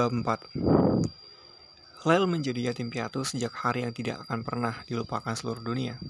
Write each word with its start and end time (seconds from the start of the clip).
Bab 0.00 0.16
4 0.16 2.08
Lel 2.08 2.24
menjadi 2.24 2.72
yatim 2.72 2.88
piatu 2.88 3.20
sejak 3.20 3.52
hari 3.52 3.84
yang 3.84 3.92
tidak 3.92 4.24
akan 4.24 4.40
pernah 4.40 4.80
dilupakan 4.88 5.36
seluruh 5.36 5.60
dunia. 5.60 6.00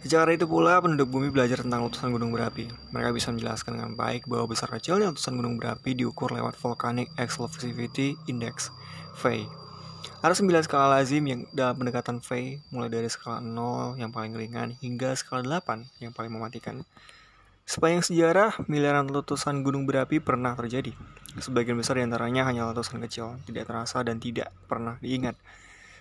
Sejak 0.00 0.24
hari 0.24 0.40
itu 0.40 0.48
pula, 0.48 0.80
penduduk 0.80 1.12
bumi 1.12 1.28
belajar 1.28 1.60
tentang 1.60 1.84
letusan 1.84 2.16
gunung 2.16 2.32
berapi. 2.32 2.64
Mereka 2.96 3.12
bisa 3.12 3.28
menjelaskan 3.28 3.76
dengan 3.76 3.92
baik 3.92 4.24
bahwa 4.24 4.48
besar 4.48 4.72
kecilnya 4.72 5.12
letusan 5.12 5.36
gunung 5.36 5.60
berapi 5.60 5.92
diukur 5.92 6.32
lewat 6.32 6.56
Volcanic 6.56 7.12
Explosivity 7.20 8.16
Index, 8.24 8.72
VEI. 9.20 9.44
Ada 10.24 10.32
9 10.40 10.48
skala 10.64 10.96
lazim 10.96 11.28
yang 11.28 11.44
dalam 11.52 11.76
pendekatan 11.76 12.24
VEI, 12.24 12.56
mulai 12.72 12.88
dari 12.88 13.12
skala 13.12 13.44
0 13.44 14.00
yang 14.00 14.08
paling 14.08 14.32
ringan 14.32 14.80
hingga 14.80 15.12
skala 15.12 15.44
8 15.44 16.00
yang 16.00 16.16
paling 16.16 16.32
mematikan. 16.32 16.88
Sepanjang 17.68 18.00
sejarah, 18.00 18.64
miliaran 18.64 19.12
letusan 19.12 19.60
gunung 19.60 19.84
berapi 19.84 20.24
pernah 20.24 20.56
terjadi. 20.56 20.96
Sebagian 21.36 21.76
besar 21.76 22.00
di 22.00 22.02
antaranya 22.08 22.48
hanya 22.48 22.64
letusan 22.72 22.96
kecil, 23.04 23.36
tidak 23.44 23.68
terasa 23.68 24.00
dan 24.00 24.16
tidak 24.16 24.48
pernah 24.64 24.96
diingat. 25.04 25.36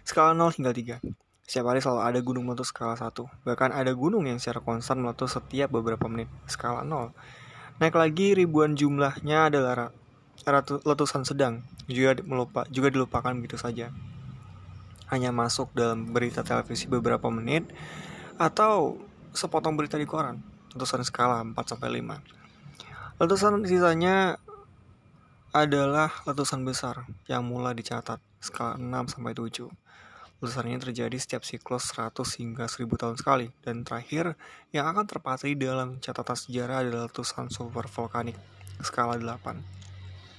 Skala 0.07 0.31
0 0.31 0.55
hingga 0.55 0.71
3. 0.71 1.03
Setiap 1.43 1.67
hari 1.67 1.83
selalu 1.83 2.01
ada 2.07 2.19
gunung 2.23 2.47
meletus 2.47 2.71
skala 2.71 2.95
1. 2.95 3.11
Bahkan 3.43 3.75
ada 3.75 3.91
gunung 3.91 4.23
yang 4.31 4.39
secara 4.39 4.63
konstan 4.63 5.03
meletus 5.03 5.35
setiap 5.35 5.67
beberapa 5.75 6.07
menit, 6.07 6.31
skala 6.47 6.87
0. 6.87 7.11
Naik 7.83 7.99
lagi 7.99 8.31
ribuan 8.31 8.79
jumlahnya 8.79 9.51
adalah 9.51 9.91
letusan 10.87 11.27
sedang, 11.27 11.67
juga, 11.91 12.15
melupa, 12.23 12.63
juga 12.71 12.95
dilupakan 12.95 13.35
begitu 13.35 13.59
saja. 13.59 13.91
Hanya 15.11 15.35
masuk 15.35 15.75
dalam 15.75 16.15
berita 16.15 16.47
televisi 16.47 16.87
beberapa 16.87 17.27
menit, 17.27 17.67
atau 18.39 18.95
sepotong 19.35 19.75
berita 19.75 19.99
di 19.99 20.07
koran 20.07 20.55
letusan 20.73 21.03
skala 21.07 21.43
4 21.43 21.53
sampai 21.53 22.01
5. 22.01 23.21
Letusan 23.21 23.63
sisanya 23.63 24.41
adalah 25.55 26.11
letusan 26.27 26.61
besar 26.67 27.07
yang 27.25 27.47
mulai 27.47 27.73
dicatat 27.73 28.19
skala 28.43 28.75
6 28.79 29.15
sampai 29.17 29.33
7. 29.33 29.69
Letusan 30.37 30.69
ini 30.69 30.77
terjadi 30.77 31.17
setiap 31.17 31.41
siklus 31.41 31.89
100 31.97 32.13
hingga 32.37 32.69
1000 32.69 32.85
tahun 32.93 33.15
sekali 33.17 33.49
dan 33.65 33.81
terakhir 33.81 34.37
yang 34.69 34.85
akan 34.85 35.09
terpatri 35.09 35.57
dalam 35.57 35.97
catatan 35.97 36.37
sejarah 36.37 36.85
adalah 36.85 37.09
letusan 37.09 37.49
super 37.49 37.89
vulkanik 37.89 38.37
skala 38.85 39.17
8. 39.17 39.77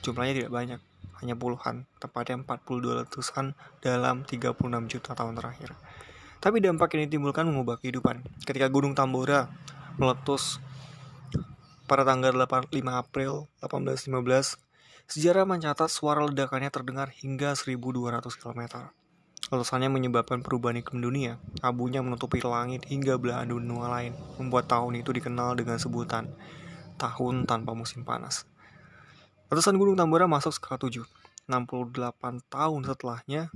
Jumlahnya 0.06 0.34
tidak 0.44 0.52
banyak, 0.54 0.80
hanya 1.18 1.34
puluhan, 1.34 1.90
tepatnya 1.98 2.38
42 2.46 3.02
letusan 3.02 3.58
dalam 3.82 4.22
36 4.22 4.54
juta 4.86 5.18
tahun 5.18 5.34
terakhir. 5.34 5.74
Tapi 6.38 6.62
dampak 6.62 6.94
ini 6.94 7.10
timbulkan 7.10 7.50
mengubah 7.50 7.82
kehidupan. 7.82 8.22
Ketika 8.46 8.70
Gunung 8.70 8.94
Tambora 8.94 9.50
meletus 9.98 10.62
pada 11.90 12.06
tanggal 12.06 12.30
8, 12.30 12.70
5 12.70 13.02
April 13.02 13.50
1815, 13.58 14.60
sejarah 15.10 15.42
mencatat 15.42 15.90
suara 15.90 16.22
ledakannya 16.22 16.70
terdengar 16.70 17.10
hingga 17.10 17.58
1200 17.58 18.38
km. 18.38 18.92
Letusannya 19.48 19.88
menyebabkan 19.88 20.44
perubahan 20.44 20.78
iklim 20.78 21.00
dunia. 21.00 21.40
Abunya 21.64 22.04
menutupi 22.04 22.38
langit 22.44 22.84
hingga 22.86 23.16
belahan 23.16 23.50
dunia 23.50 23.88
lain, 23.88 24.12
membuat 24.36 24.68
tahun 24.70 25.00
itu 25.00 25.10
dikenal 25.10 25.56
dengan 25.56 25.80
sebutan 25.80 26.30
tahun 27.00 27.48
tanpa 27.48 27.72
musim 27.72 28.04
panas. 28.04 28.44
Letusan 29.48 29.80
Gunung 29.80 29.96
Tambora 29.96 30.28
masuk 30.28 30.52
skala 30.52 30.76
7. 30.76 31.02
68 31.48 32.44
tahun 32.52 32.80
setelahnya, 32.84 33.48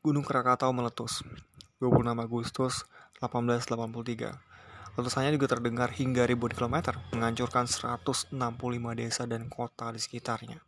Gunung 0.00 0.24
Krakatau 0.24 0.72
meletus. 0.72 1.20
26 1.78 2.16
Agustus 2.16 2.74
1883. 3.22 4.98
Letusannya 4.98 5.32
juga 5.32 5.56
terdengar 5.56 5.88
hingga 5.94 6.28
ribuan 6.28 6.52
kilometer, 6.52 7.00
menghancurkan 7.16 7.64
165 7.64 8.34
desa 8.92 9.24
dan 9.24 9.48
kota 9.48 9.88
di 9.94 10.02
sekitarnya. 10.02 10.60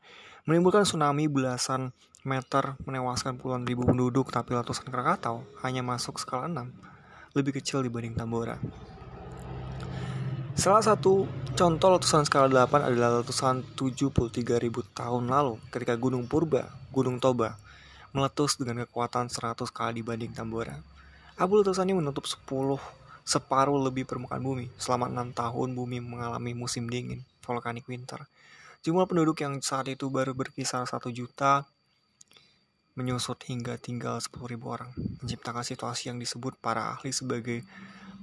Menimbulkan 0.48 0.88
tsunami 0.88 1.28
belasan 1.28 1.92
meter, 2.24 2.80
menewaskan 2.88 3.36
puluhan 3.36 3.68
ribu 3.68 3.84
penduduk, 3.84 4.32
tapi 4.32 4.56
letusan 4.56 4.88
Krakatau 4.88 5.44
hanya 5.60 5.84
masuk 5.84 6.16
skala 6.16 6.48
6, 6.48 6.72
lebih 7.36 7.60
kecil 7.60 7.84
dibanding 7.84 8.16
Tambora. 8.16 8.56
Salah 10.56 10.80
satu 10.80 11.28
contoh 11.52 11.88
letusan 11.92 12.24
skala 12.24 12.48
8 12.48 12.80
adalah 12.80 13.20
letusan 13.20 13.60
73.000 13.76 14.70
tahun 14.96 15.28
lalu 15.28 15.60
ketika 15.68 16.00
Gunung 16.00 16.24
Purba, 16.24 16.72
Gunung 16.94 17.20
Toba, 17.20 17.60
meletus 18.16 18.56
dengan 18.56 18.86
kekuatan 18.88 19.28
100 19.28 19.68
kali 19.68 20.00
dibanding 20.00 20.32
Tambora. 20.32 20.93
Abu 21.34 21.58
letusan 21.58 21.90
ini 21.90 21.98
menutup 21.98 22.30
10 22.30 22.46
separuh 23.26 23.74
lebih 23.82 24.06
permukaan 24.06 24.38
bumi. 24.38 24.70
Selama 24.78 25.10
6 25.10 25.34
tahun 25.34 25.74
bumi 25.74 25.98
mengalami 25.98 26.54
musim 26.54 26.86
dingin, 26.86 27.26
volcanic 27.42 27.90
winter. 27.90 28.30
Jumlah 28.86 29.10
penduduk 29.10 29.42
yang 29.42 29.58
saat 29.58 29.90
itu 29.90 30.06
baru 30.14 30.30
berkisar 30.30 30.86
1 30.86 30.94
juta 31.10 31.66
menyusut 32.94 33.42
hingga 33.50 33.74
tinggal 33.82 34.22
10 34.22 34.30
ribu 34.46 34.70
orang, 34.70 34.94
menciptakan 34.94 35.66
situasi 35.66 36.14
yang 36.14 36.22
disebut 36.22 36.54
para 36.62 36.94
ahli 36.94 37.10
sebagai 37.10 37.66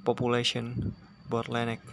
population 0.08 0.96
bottleneck. 1.28 1.84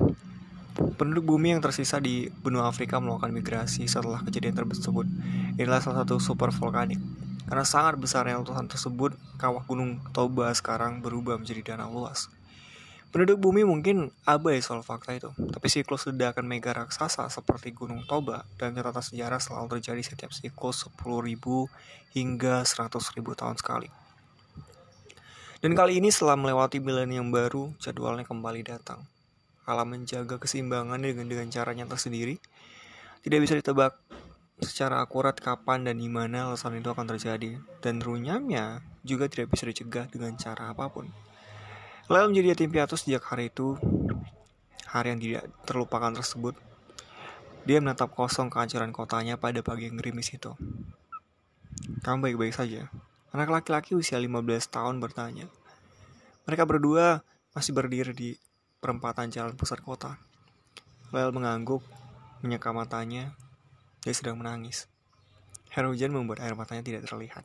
Penduduk 0.94 1.34
bumi 1.34 1.58
yang 1.58 1.58
tersisa 1.58 1.98
di 1.98 2.30
benua 2.30 2.70
Afrika 2.70 3.02
melakukan 3.02 3.34
migrasi 3.34 3.90
setelah 3.90 4.22
kejadian 4.22 4.54
tersebut. 4.54 5.10
Inilah 5.58 5.82
salah 5.82 6.06
satu 6.06 6.22
super 6.22 6.54
volkanik 6.54 7.02
karena 7.48 7.64
sangat 7.64 7.96
besarnya 7.96 8.36
letusan 8.44 8.68
tersebut, 8.68 9.16
kawah 9.40 9.64
gunung 9.64 10.04
Toba 10.12 10.52
sekarang 10.52 11.00
berubah 11.00 11.40
menjadi 11.40 11.74
danau 11.74 12.04
luas. 12.04 12.28
Penduduk 13.08 13.40
bumi 13.40 13.64
mungkin 13.64 14.12
abai 14.28 14.60
soal 14.60 14.84
fakta 14.84 15.16
itu, 15.16 15.32
tapi 15.32 15.72
siklus 15.72 16.04
ledakan 16.04 16.44
mega 16.44 16.76
raksasa 16.76 17.24
seperti 17.32 17.72
Gunung 17.72 18.04
Toba 18.04 18.44
dan 18.60 18.76
catatan 18.76 19.00
sejarah 19.00 19.40
selalu 19.40 19.80
terjadi 19.80 20.12
setiap 20.12 20.28
siklus 20.28 20.84
10.000 20.92 21.40
hingga 22.12 22.68
100.000 22.68 22.92
tahun 23.32 23.56
sekali. 23.56 23.88
Dan 25.64 25.72
kali 25.72 26.04
ini 26.04 26.12
setelah 26.12 26.36
melewati 26.36 26.84
milenium 26.84 27.32
baru, 27.32 27.72
jadwalnya 27.80 28.28
kembali 28.28 28.60
datang. 28.60 29.08
Alam 29.64 29.96
menjaga 29.96 30.36
keseimbangan 30.36 31.00
dengan 31.00 31.32
dengan 31.32 31.48
caranya 31.48 31.88
tersendiri. 31.88 32.36
Tidak 33.24 33.40
bisa 33.40 33.56
ditebak 33.56 33.96
secara 34.58 35.02
akurat 35.02 35.34
kapan 35.38 35.86
dan 35.86 36.02
di 36.02 36.10
mana 36.10 36.50
letusan 36.50 36.78
itu 36.78 36.90
akan 36.90 37.06
terjadi 37.14 37.62
dan 37.78 38.02
runyamnya 38.02 38.82
juga 39.06 39.30
tidak 39.30 39.54
bisa 39.54 39.70
dicegah 39.70 40.10
dengan 40.10 40.34
cara 40.34 40.74
apa 40.74 40.90
pun. 40.90 41.06
Lalu 42.08 42.34
menjadi 42.34 42.46
yatim 42.56 42.70
piatu 42.72 42.96
sejak 42.96 43.22
hari 43.28 43.52
itu, 43.52 43.76
hari 44.88 45.12
yang 45.14 45.20
tidak 45.20 45.44
terlupakan 45.68 46.10
tersebut, 46.16 46.56
dia 47.68 47.78
menatap 47.84 48.16
kosong 48.16 48.48
kehancuran 48.48 48.90
kotanya 48.96 49.36
pada 49.36 49.60
pagi 49.60 49.92
yang 49.92 50.00
gerimis 50.00 50.32
itu. 50.32 50.56
Kamu 52.00 52.24
baik-baik 52.24 52.56
saja. 52.56 52.88
Anak 53.28 53.52
laki-laki 53.52 53.92
usia 53.92 54.16
15 54.16 54.40
tahun 54.72 55.04
bertanya. 55.04 55.52
Mereka 56.48 56.64
berdua 56.64 57.20
masih 57.52 57.76
berdiri 57.76 58.16
di 58.16 58.32
perempatan 58.80 59.28
jalan 59.28 59.52
pusat 59.52 59.84
kota. 59.84 60.16
Lel 61.12 61.28
mengangguk, 61.28 61.84
menyeka 62.40 62.72
matanya, 62.72 63.36
dia 64.08 64.16
sedang 64.16 64.40
menangis. 64.40 64.88
Air 65.76 65.84
hujan 65.84 66.16
membuat 66.16 66.40
air 66.40 66.56
matanya 66.56 66.80
tidak 66.80 67.04
terlihat. 67.04 67.44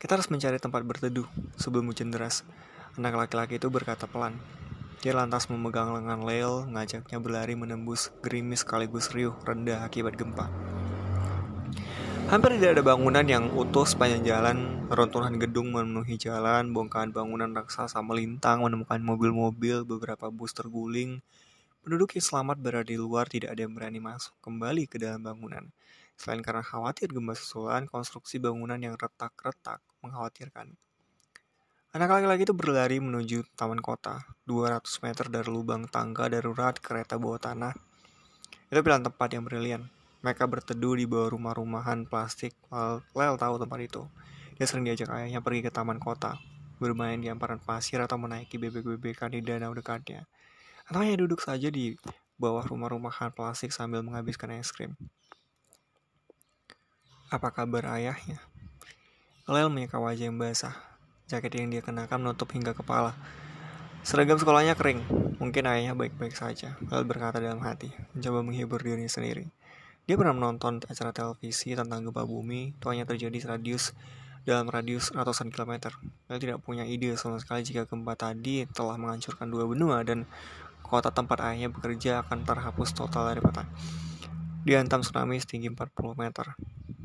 Kita 0.00 0.16
harus 0.16 0.32
mencari 0.32 0.56
tempat 0.56 0.80
berteduh 0.88 1.28
sebelum 1.60 1.92
hujan 1.92 2.08
deras. 2.08 2.48
Anak 2.96 3.12
laki-laki 3.12 3.60
itu 3.60 3.68
berkata 3.68 4.08
pelan. 4.08 4.40
Dia 5.04 5.12
lantas 5.12 5.52
memegang 5.52 5.92
lengan 5.92 6.24
Leo, 6.24 6.64
mengajaknya 6.64 7.20
berlari 7.20 7.60
menembus 7.60 8.08
gerimis 8.24 8.64
sekaligus 8.64 9.12
riuh 9.12 9.36
rendah 9.44 9.84
akibat 9.84 10.16
gempa. 10.16 10.48
Hampir 12.32 12.56
tidak 12.56 12.80
ada 12.80 12.96
bangunan 12.96 13.26
yang 13.28 13.52
utuh 13.52 13.84
sepanjang 13.84 14.24
jalan, 14.24 14.88
runtuhan 14.88 15.36
gedung 15.36 15.76
memenuhi 15.76 16.16
jalan, 16.16 16.72
bongkahan 16.72 17.12
bangunan 17.12 17.52
raksasa 17.52 18.00
melintang, 18.00 18.64
menemukan 18.64 18.96
mobil-mobil, 19.04 19.84
beberapa 19.84 20.32
bus 20.32 20.56
terguling, 20.56 21.20
Penduduk 21.80 22.12
yang 22.12 22.20
selamat 22.20 22.60
berada 22.60 22.92
di 22.92 23.00
luar 23.00 23.24
tidak 23.24 23.56
ada 23.56 23.64
yang 23.64 23.72
berani 23.72 24.04
masuk 24.04 24.36
kembali 24.44 24.84
ke 24.84 25.00
dalam 25.00 25.24
bangunan. 25.24 25.64
Selain 26.12 26.44
karena 26.44 26.60
khawatir 26.60 27.08
gempa 27.08 27.32
susulan, 27.32 27.88
konstruksi 27.88 28.36
bangunan 28.36 28.76
yang 28.76 29.00
retak-retak 29.00 29.80
mengkhawatirkan. 30.04 30.76
Anak 31.96 32.08
laki-laki 32.12 32.44
itu 32.44 32.52
berlari 32.52 33.00
menuju 33.00 33.48
taman 33.56 33.80
kota, 33.80 34.28
200 34.44 34.84
meter 35.00 35.32
dari 35.32 35.48
lubang 35.48 35.88
tangga 35.88 36.28
darurat 36.28 36.76
kereta 36.76 37.16
bawah 37.16 37.40
tanah. 37.40 37.72
Itu 38.68 38.84
pilihan 38.84 39.00
tempat 39.00 39.28
yang 39.32 39.48
brilian. 39.48 39.88
Mereka 40.20 40.52
berteduh 40.52 41.00
di 41.00 41.08
bawah 41.08 41.32
rumah-rumahan 41.32 42.04
plastik. 42.04 42.52
Lel 43.16 43.40
tahu 43.40 43.56
tempat 43.56 43.80
itu. 43.80 44.04
Dia 44.60 44.68
sering 44.68 44.84
diajak 44.84 45.08
ayahnya 45.16 45.40
pergi 45.40 45.64
ke 45.64 45.72
taman 45.72 45.96
kota, 45.96 46.36
bermain 46.76 47.16
di 47.16 47.32
hamparan 47.32 47.56
pasir 47.56 48.04
atau 48.04 48.20
menaiki 48.20 48.60
bebek-bebekan 48.60 49.32
di 49.32 49.40
danau 49.40 49.72
dekatnya 49.72 50.28
hanya 50.98 51.14
duduk 51.22 51.38
saja 51.38 51.70
di 51.70 51.94
bawah 52.34 52.66
rumah-rumahan 52.66 53.30
plastik 53.30 53.70
sambil 53.70 54.02
menghabiskan 54.02 54.58
es 54.58 54.74
krim. 54.74 54.98
Apa 57.30 57.54
kabar 57.54 57.94
ayahnya? 57.94 58.42
Lel 59.46 59.70
menyeka 59.70 60.02
wajah 60.02 60.26
yang 60.26 60.34
basah. 60.34 60.74
Jaket 61.30 61.62
yang 61.62 61.70
dia 61.70 61.78
kenakan 61.78 62.26
menutup 62.26 62.50
hingga 62.50 62.74
kepala. 62.74 63.14
Seragam 64.02 64.34
sekolahnya 64.34 64.74
kering. 64.74 65.06
Mungkin 65.38 65.62
ayahnya 65.70 65.94
baik-baik 65.94 66.34
saja. 66.34 66.74
Lel 66.90 67.06
berkata 67.06 67.38
dalam 67.38 67.62
hati, 67.62 67.94
mencoba 68.16 68.42
menghibur 68.42 68.82
dirinya 68.82 69.06
sendiri. 69.06 69.46
Dia 70.10 70.18
pernah 70.18 70.34
menonton 70.34 70.82
acara 70.90 71.14
televisi 71.14 71.70
tentang 71.78 72.02
gempa 72.02 72.26
bumi, 72.26 72.74
tuanya 72.82 73.06
terjadi 73.06 73.54
radius 73.54 73.94
dalam 74.42 74.66
radius 74.66 75.14
ratusan 75.14 75.54
kilometer. 75.54 75.94
Dia 76.26 76.40
tidak 76.40 76.66
punya 76.66 76.82
ide 76.82 77.14
sama 77.14 77.38
sekali 77.38 77.62
jika 77.62 77.86
gempa 77.86 78.18
tadi 78.18 78.66
telah 78.74 78.98
menghancurkan 78.98 79.46
dua 79.46 79.70
benua 79.70 80.02
dan 80.02 80.26
kota 80.90 81.14
tempat 81.14 81.38
ayahnya 81.46 81.70
bekerja 81.70 82.26
akan 82.26 82.42
terhapus 82.42 82.90
total 82.90 83.30
dari 83.30 83.38
peta. 83.38 83.62
Dihantam 84.66 85.06
tsunami 85.06 85.38
setinggi 85.38 85.70
40 85.70 86.18
meter. 86.18 86.58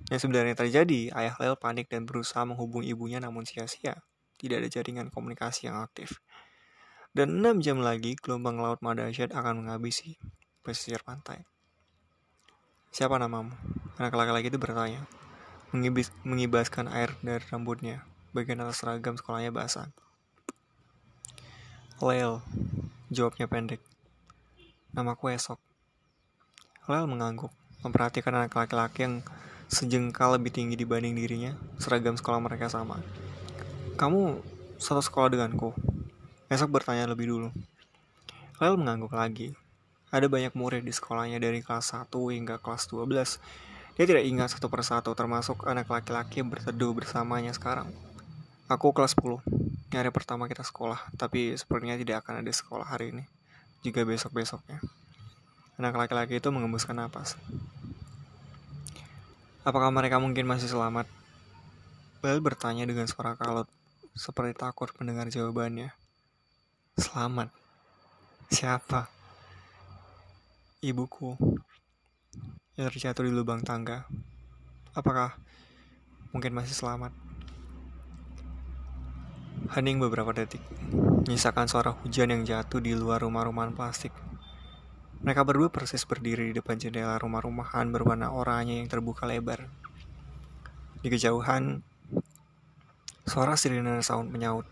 Yang 0.10 0.26
sebenarnya 0.26 0.58
terjadi, 0.58 1.14
ayah 1.14 1.38
Lel 1.38 1.56
panik 1.56 1.88
dan 1.88 2.10
berusaha 2.10 2.42
menghubungi 2.44 2.90
ibunya 2.90 3.22
namun 3.22 3.46
sia-sia. 3.46 4.02
Tidak 4.42 4.58
ada 4.58 4.68
jaringan 4.68 5.14
komunikasi 5.14 5.70
yang 5.70 5.80
aktif. 5.80 6.20
Dan 7.16 7.40
enam 7.40 7.64
jam 7.64 7.80
lagi, 7.80 8.20
gelombang 8.20 8.60
laut 8.60 8.84
Madasyat 8.84 9.32
akan 9.32 9.64
menghabisi 9.64 10.20
pesisir 10.66 11.00
pantai. 11.06 11.48
Siapa 12.92 13.16
namamu? 13.16 13.56
Anak 13.96 14.18
laki-laki 14.18 14.52
itu 14.52 14.60
bertanya. 14.60 15.08
Mengibis, 15.72 16.12
mengibaskan 16.28 16.92
air 16.92 17.16
dari 17.24 17.44
rambutnya. 17.48 18.04
Bagian 18.36 18.60
atas 18.68 18.84
seragam 18.84 19.16
sekolahnya 19.16 19.56
basah. 19.56 19.96
Lel, 22.04 22.44
jawabnya 23.14 23.46
pendek. 23.50 23.82
Namaku 24.96 25.34
esok. 25.34 25.60
Lel 26.86 27.10
mengangguk, 27.10 27.52
memperhatikan 27.82 28.34
anak 28.34 28.54
laki-laki 28.54 29.06
yang 29.06 29.16
sejengkal 29.70 30.38
lebih 30.38 30.54
tinggi 30.54 30.78
dibanding 30.78 31.18
dirinya. 31.18 31.58
Seragam 31.82 32.14
sekolah 32.18 32.38
mereka 32.38 32.70
sama. 32.70 33.02
Kamu 33.98 34.42
satu 34.78 35.02
sekolah 35.02 35.34
denganku, 35.34 35.72
Esok 36.46 36.78
bertanya 36.78 37.10
lebih 37.10 37.26
dulu. 37.26 37.50
Lel 38.62 38.78
mengangguk 38.78 39.18
lagi. 39.18 39.58
Ada 40.14 40.30
banyak 40.30 40.54
murid 40.54 40.86
di 40.86 40.94
sekolahnya 40.94 41.42
dari 41.42 41.66
kelas 41.66 41.98
1 41.98 42.14
hingga 42.14 42.62
kelas 42.62 42.86
12. 42.94 43.98
Dia 43.98 44.06
tidak 44.06 44.24
ingat 44.30 44.54
satu 44.54 44.70
persatu 44.70 45.10
termasuk 45.18 45.66
anak 45.66 45.90
laki-laki 45.90 46.46
berteduh 46.46 46.94
bersamanya 46.94 47.50
sekarang. 47.50 47.90
Aku 48.70 48.94
kelas 48.94 49.18
10. 49.18 49.65
Hari 49.96 50.12
pertama 50.12 50.52
kita 50.52 50.60
sekolah, 50.60 51.00
tapi 51.16 51.56
sepertinya 51.56 51.96
tidak 51.96 52.28
akan 52.28 52.44
ada 52.44 52.52
sekolah 52.52 52.84
hari 52.84 53.16
ini. 53.16 53.24
Juga 53.80 54.04
besok-besoknya. 54.04 54.84
Anak 55.80 55.96
laki-laki 55.96 56.44
itu 56.44 56.52
mengembuskan 56.52 57.00
napas. 57.00 57.40
Apakah 59.64 59.96
mereka 59.96 60.20
mungkin 60.20 60.44
masih 60.44 60.68
selamat? 60.68 61.08
Bel 62.20 62.44
bertanya 62.44 62.84
dengan 62.84 63.08
suara 63.08 63.40
kalut, 63.40 63.72
seperti 64.12 64.52
takut 64.60 64.92
mendengar 65.00 65.32
jawabannya. 65.32 65.96
Selamat. 67.00 67.56
Siapa? 68.52 69.08
Ibuku 70.84 71.40
yang 72.76 72.92
terjatuh 72.92 73.24
di 73.24 73.32
lubang 73.32 73.64
tangga. 73.64 74.04
Apakah 74.92 75.40
mungkin 76.36 76.52
masih 76.52 76.76
selamat? 76.76 77.25
Hening 79.66 79.98
beberapa 79.98 80.30
detik, 80.30 80.62
menyisakan 81.26 81.66
suara 81.66 81.90
hujan 81.90 82.30
yang 82.30 82.46
jatuh 82.46 82.78
di 82.78 82.94
luar 82.94 83.26
rumah-rumahan 83.26 83.74
plastik. 83.74 84.14
Mereka 85.26 85.42
berdua 85.42 85.74
persis 85.74 86.06
berdiri 86.06 86.54
di 86.54 86.62
depan 86.62 86.78
jendela 86.78 87.18
rumah-rumahan 87.18 87.90
berwarna 87.90 88.30
oranye 88.30 88.78
yang 88.78 88.86
terbuka 88.86 89.26
lebar. 89.26 89.66
Di 91.02 91.10
kejauhan, 91.10 91.82
suara 93.26 93.58
sirine 93.58 94.06
sound 94.06 94.30
menyaut. 94.30 94.70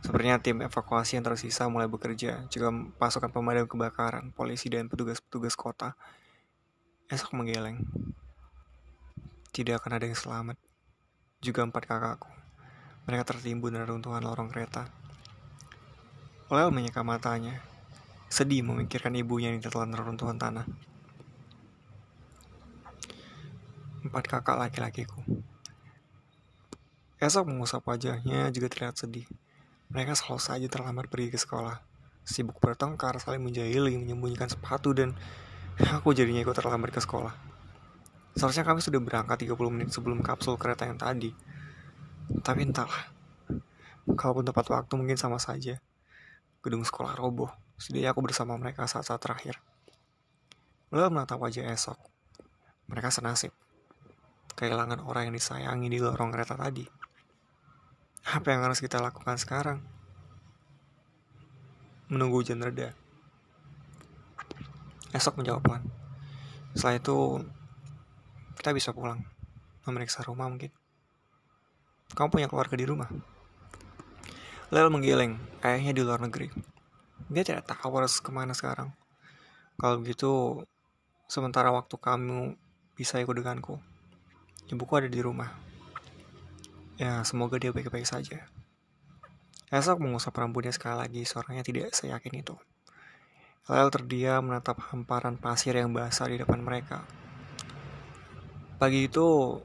Sepertinya 0.00 0.40
tim 0.40 0.64
evakuasi 0.64 1.20
yang 1.20 1.24
tersisa 1.24 1.68
mulai 1.68 1.88
bekerja, 1.88 2.48
juga 2.48 2.72
pasukan 2.96 3.28
pemadam 3.28 3.68
kebakaran, 3.68 4.32
polisi, 4.32 4.72
dan 4.72 4.88
petugas-petugas 4.88 5.52
kota. 5.52 5.96
Esok 7.12 7.36
menggeleng. 7.36 7.84
Tidak 9.52 9.76
akan 9.76 10.00
ada 10.00 10.08
yang 10.08 10.16
selamat. 10.16 10.56
Juga 11.44 11.60
empat 11.64 11.84
kakakku. 11.84 12.33
Mereka 13.04 13.22
tertimbun 13.36 13.76
dari 13.76 13.84
runtuhan 13.84 14.24
lorong 14.24 14.48
kereta. 14.48 14.88
Olel 16.48 16.72
menyeka 16.72 17.04
matanya, 17.04 17.60
sedih 18.32 18.64
memikirkan 18.64 19.12
ibunya 19.16 19.52
yang 19.52 19.60
ditelan 19.60 19.92
reruntuhan 19.92 20.36
tanah. 20.36 20.64
Empat 24.04 24.24
kakak 24.28 24.56
laki-lakiku. 24.60 25.20
Esok 27.20 27.48
mengusap 27.48 27.84
wajahnya 27.88 28.52
juga 28.52 28.68
terlihat 28.68 29.00
sedih. 29.00 29.24
Mereka 29.88 30.12
selalu 30.12 30.40
saja 30.40 30.66
terlambat 30.68 31.08
pergi 31.08 31.32
ke 31.32 31.38
sekolah. 31.40 31.80
Sibuk 32.24 32.56
bertengkar, 32.60 33.16
saling 33.20 33.40
menjahili, 33.40 33.96
menyembunyikan 34.00 34.48
sepatu, 34.48 34.92
dan 34.92 35.16
aku 35.80 36.12
jadinya 36.12 36.44
ikut 36.44 36.56
terlambat 36.56 36.92
ke 36.92 37.00
sekolah. 37.00 37.32
Seharusnya 38.34 38.66
kami 38.66 38.82
sudah 38.82 38.98
berangkat 38.98 39.46
30 39.46 39.56
menit 39.70 39.88
sebelum 39.94 40.18
kapsul 40.20 40.58
kereta 40.58 40.90
yang 40.90 40.98
tadi. 40.98 41.30
Tapi 42.44 42.64
entahlah. 42.64 43.12
Kalaupun 44.04 44.44
tepat 44.44 44.68
waktu 44.68 44.92
mungkin 44.96 45.16
sama 45.16 45.40
saja. 45.40 45.80
Gedung 46.64 46.84
sekolah 46.84 47.16
roboh. 47.16 47.52
Sedih 47.76 48.08
aku 48.08 48.24
bersama 48.24 48.56
mereka 48.56 48.88
saat-saat 48.88 49.20
terakhir. 49.20 49.60
Lalu 50.92 51.18
menatap 51.18 51.40
wajah 51.40 51.68
esok. 51.72 51.98
Mereka 52.88 53.08
senasib. 53.10 53.52
Kehilangan 54.54 55.02
orang 55.02 55.28
yang 55.28 55.34
disayangi 55.34 55.88
di 55.90 55.98
lorong 55.98 56.30
kereta 56.30 56.54
tadi. 56.54 56.86
Apa 58.24 58.54
yang 58.54 58.64
harus 58.64 58.80
kita 58.80 59.02
lakukan 59.02 59.36
sekarang? 59.36 59.84
Menunggu 62.08 62.40
hujan 62.40 62.62
reda. 62.62 62.94
Esok 65.10 65.40
menjawab 65.40 65.64
Lan. 65.66 65.82
Setelah 66.74 66.96
itu, 66.98 67.18
kita 68.60 68.70
bisa 68.72 68.90
pulang. 68.94 69.22
Memeriksa 69.84 70.22
rumah 70.22 70.48
mungkin. 70.48 70.83
Kamu 72.12 72.28
punya 72.28 72.52
keluarga 72.52 72.76
di 72.76 72.84
rumah? 72.84 73.08
Lel 74.68 74.92
menggeleng, 74.92 75.40
ayahnya 75.64 75.96
di 75.96 76.02
luar 76.04 76.20
negeri. 76.20 76.52
Dia 77.32 77.40
tidak 77.40 77.64
tahu 77.64 77.96
harus 77.96 78.20
ke 78.20 78.28
mana 78.28 78.52
sekarang. 78.52 78.92
Kalau 79.80 79.96
begitu, 80.04 80.60
sementara 81.24 81.72
waktu 81.72 81.96
kamu 81.96 82.52
bisa 82.92 83.16
ikut 83.16 83.32
denganku. 83.32 83.80
Ibuku 84.68 84.92
ada 85.00 85.08
di 85.08 85.20
rumah. 85.24 85.50
Ya, 86.94 87.24
semoga 87.26 87.58
dia 87.58 87.74
baik-baik 87.74 88.06
saja. 88.06 88.46
Esok 89.74 89.98
mengusap 89.98 90.36
rambutnya 90.38 90.70
sekali 90.70 91.02
lagi, 91.02 91.22
suaranya 91.26 91.66
tidak 91.66 91.90
seyakin 91.90 92.44
itu. 92.44 92.54
Lel 93.66 93.88
terdiam 93.90 94.46
menatap 94.46 94.78
hamparan 94.92 95.40
pasir 95.40 95.74
yang 95.74 95.90
basah 95.90 96.30
di 96.30 96.38
depan 96.38 96.62
mereka. 96.62 97.02
Pagi 98.78 99.10
itu, 99.10 99.58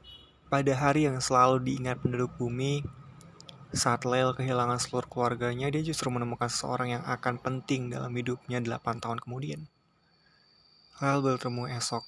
pada 0.50 0.74
hari 0.74 1.06
yang 1.06 1.22
selalu 1.22 1.62
diingat 1.62 2.02
penduduk 2.02 2.34
bumi, 2.34 2.82
saat 3.70 4.02
Lel 4.02 4.34
kehilangan 4.34 4.82
seluruh 4.82 5.06
keluarganya, 5.06 5.70
dia 5.70 5.78
justru 5.78 6.10
menemukan 6.10 6.50
seseorang 6.50 6.98
yang 6.98 7.04
akan 7.06 7.38
penting 7.38 7.86
dalam 7.86 8.10
hidupnya 8.10 8.58
8 8.58 8.98
tahun 8.98 9.22
kemudian. 9.22 9.70
Lel 10.98 11.22
bertemu 11.22 11.70
esok, 11.78 12.02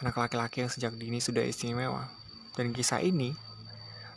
anak 0.00 0.16
laki-laki 0.16 0.64
yang 0.64 0.72
sejak 0.72 0.96
dini 0.96 1.20
sudah 1.20 1.44
istimewa. 1.44 2.08
Dan 2.56 2.72
kisah 2.72 3.04
ini 3.04 3.36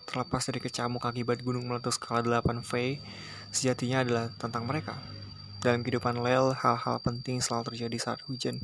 terlepas 0.07 0.47
dari 0.47 0.63
kecamuk 0.63 1.03
akibat 1.03 1.43
gunung 1.43 1.67
meletus 1.67 1.99
skala 1.99 2.23
8V, 2.23 3.03
sejatinya 3.51 4.07
adalah 4.07 4.31
tentang 4.39 4.63
mereka. 4.63 4.95
Dalam 5.59 5.83
kehidupan 5.83 6.23
Lel, 6.23 6.55
hal-hal 6.55 7.03
penting 7.03 7.43
selalu 7.43 7.75
terjadi 7.75 7.97
saat 7.99 8.23
hujan. 8.31 8.63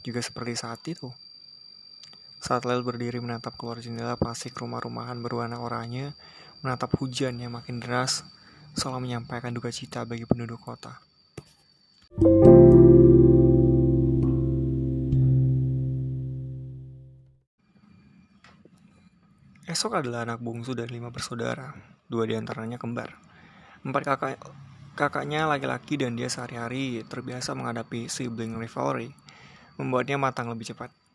Juga 0.00 0.24
seperti 0.24 0.56
saat 0.56 0.80
itu. 0.88 1.12
Saat 2.48 2.64
Lel 2.64 2.80
berdiri 2.80 3.20
menatap 3.20 3.60
keluar 3.60 3.76
jendela 3.76 4.16
plastik 4.16 4.56
rumah-rumahan 4.56 5.20
berwarna 5.20 5.60
oranye, 5.60 6.16
menatap 6.64 6.96
hujan 6.96 7.36
yang 7.36 7.52
makin 7.52 7.76
deras, 7.76 8.24
seolah 8.72 9.04
menyampaikan 9.04 9.52
duka 9.52 9.68
cita 9.68 10.08
bagi 10.08 10.24
penduduk 10.24 10.56
kota. 10.56 10.96
Esok 19.68 20.00
adalah 20.00 20.24
anak 20.24 20.40
bungsu 20.40 20.72
dari 20.72 20.96
lima 20.96 21.12
bersaudara, 21.12 21.76
dua 22.08 22.24
di 22.24 22.32
antaranya 22.32 22.80
kembar. 22.80 23.12
Empat 23.84 24.08
kakak 24.08 24.40
kakaknya 24.96 25.44
laki-laki 25.44 26.00
dan 26.00 26.16
dia 26.16 26.32
sehari-hari 26.32 27.04
terbiasa 27.04 27.52
menghadapi 27.52 28.08
sibling 28.08 28.56
rivalry, 28.56 29.12
membuatnya 29.76 30.16
matang 30.16 30.48
lebih 30.48 30.72
cepat. 30.72 31.07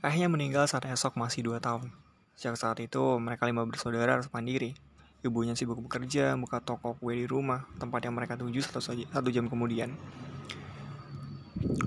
Ayahnya 0.00 0.28
meninggal 0.32 0.64
saat 0.64 0.88
esok 0.88 1.20
masih 1.20 1.44
dua 1.44 1.60
tahun. 1.60 1.92
Sejak 2.36 2.56
saat 2.56 2.78
itu, 2.80 3.00
mereka 3.20 3.44
lima 3.44 3.64
bersaudara 3.68 4.16
harus 4.16 4.32
mandiri. 4.32 4.72
Ibunya 5.20 5.52
sibuk 5.52 5.80
bekerja, 5.84 6.32
buka 6.40 6.64
toko 6.64 6.96
kue 6.96 7.12
di 7.12 7.26
rumah, 7.28 7.68
tempat 7.76 8.08
yang 8.08 8.16
mereka 8.16 8.40
tuju 8.40 8.64
satu, 8.64 8.80
satu 8.80 9.28
jam 9.28 9.50
kemudian. 9.52 9.92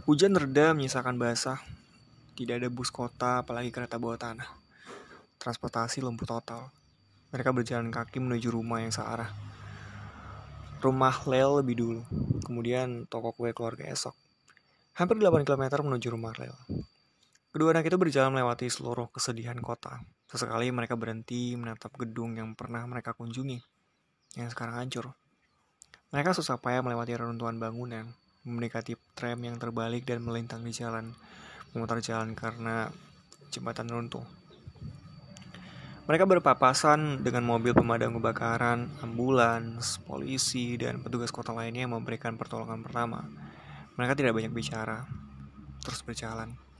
Hujan 0.05 0.37
reda 0.37 0.77
menyisakan 0.77 1.17
basah. 1.17 1.57
Tidak 2.37 2.61
ada 2.61 2.69
bus 2.69 2.93
kota, 2.93 3.41
apalagi 3.41 3.73
kereta 3.73 3.97
bawah 3.97 4.21
tanah 4.21 4.63
transportasi 5.43 5.99
lumpuh 5.99 6.23
total. 6.23 6.71
Mereka 7.35 7.51
berjalan 7.51 7.91
kaki 7.91 8.23
menuju 8.23 8.47
rumah 8.55 8.79
yang 8.79 8.95
searah. 8.95 9.27
Rumah 10.79 11.27
Lel 11.27 11.59
lebih 11.59 11.75
dulu, 11.75 12.01
kemudian 12.47 13.03
toko 13.11 13.35
kue 13.35 13.51
keluarga 13.51 13.83
esok. 13.91 14.15
Hampir 14.95 15.19
8 15.19 15.43
km 15.43 15.83
menuju 15.83 16.07
rumah 16.15 16.31
Lel. 16.39 16.55
Kedua 17.53 17.69
anak 17.69 17.85
itu 17.85 18.01
berjalan 18.01 18.33
melewati 18.33 18.65
seluruh 18.65 19.13
kesedihan 19.13 19.53
kota. 19.61 20.01
Sesekali 20.25 20.73
mereka 20.73 20.97
berhenti 20.97 21.53
menatap 21.53 21.93
gedung 22.01 22.33
yang 22.33 22.57
pernah 22.57 22.81
mereka 22.89 23.13
kunjungi, 23.13 23.61
yang 24.41 24.49
sekarang 24.49 24.81
hancur. 24.81 25.13
Mereka 26.09 26.33
susah 26.33 26.57
payah 26.57 26.81
melewati 26.81 27.13
reruntuhan 27.13 27.61
bangunan, 27.61 28.09
mendekati 28.41 28.97
tram 29.13 29.37
yang 29.45 29.61
terbalik 29.61 30.01
dan 30.01 30.25
melintang 30.25 30.65
di 30.65 30.73
jalan, 30.73 31.13
memutar 31.77 32.01
jalan 32.01 32.33
karena 32.33 32.89
jembatan 33.53 33.85
runtuh. 33.85 34.25
Mereka 36.09 36.25
berpapasan 36.25 37.21
dengan 37.21 37.45
mobil 37.45 37.77
pemadam 37.77 38.17
kebakaran, 38.17 38.97
ambulans, 39.05 40.01
polisi, 40.01 40.73
dan 40.73 41.05
petugas 41.05 41.29
kota 41.29 41.53
lainnya 41.53 41.85
yang 41.85 41.93
memberikan 41.93 42.33
pertolongan 42.33 42.81
pertama. 42.81 43.29
Mereka 43.93 44.17
tidak 44.17 44.33
banyak 44.33 44.49
bicara, 44.49 45.05
terus 45.85 46.01
berjalan. 46.01 46.72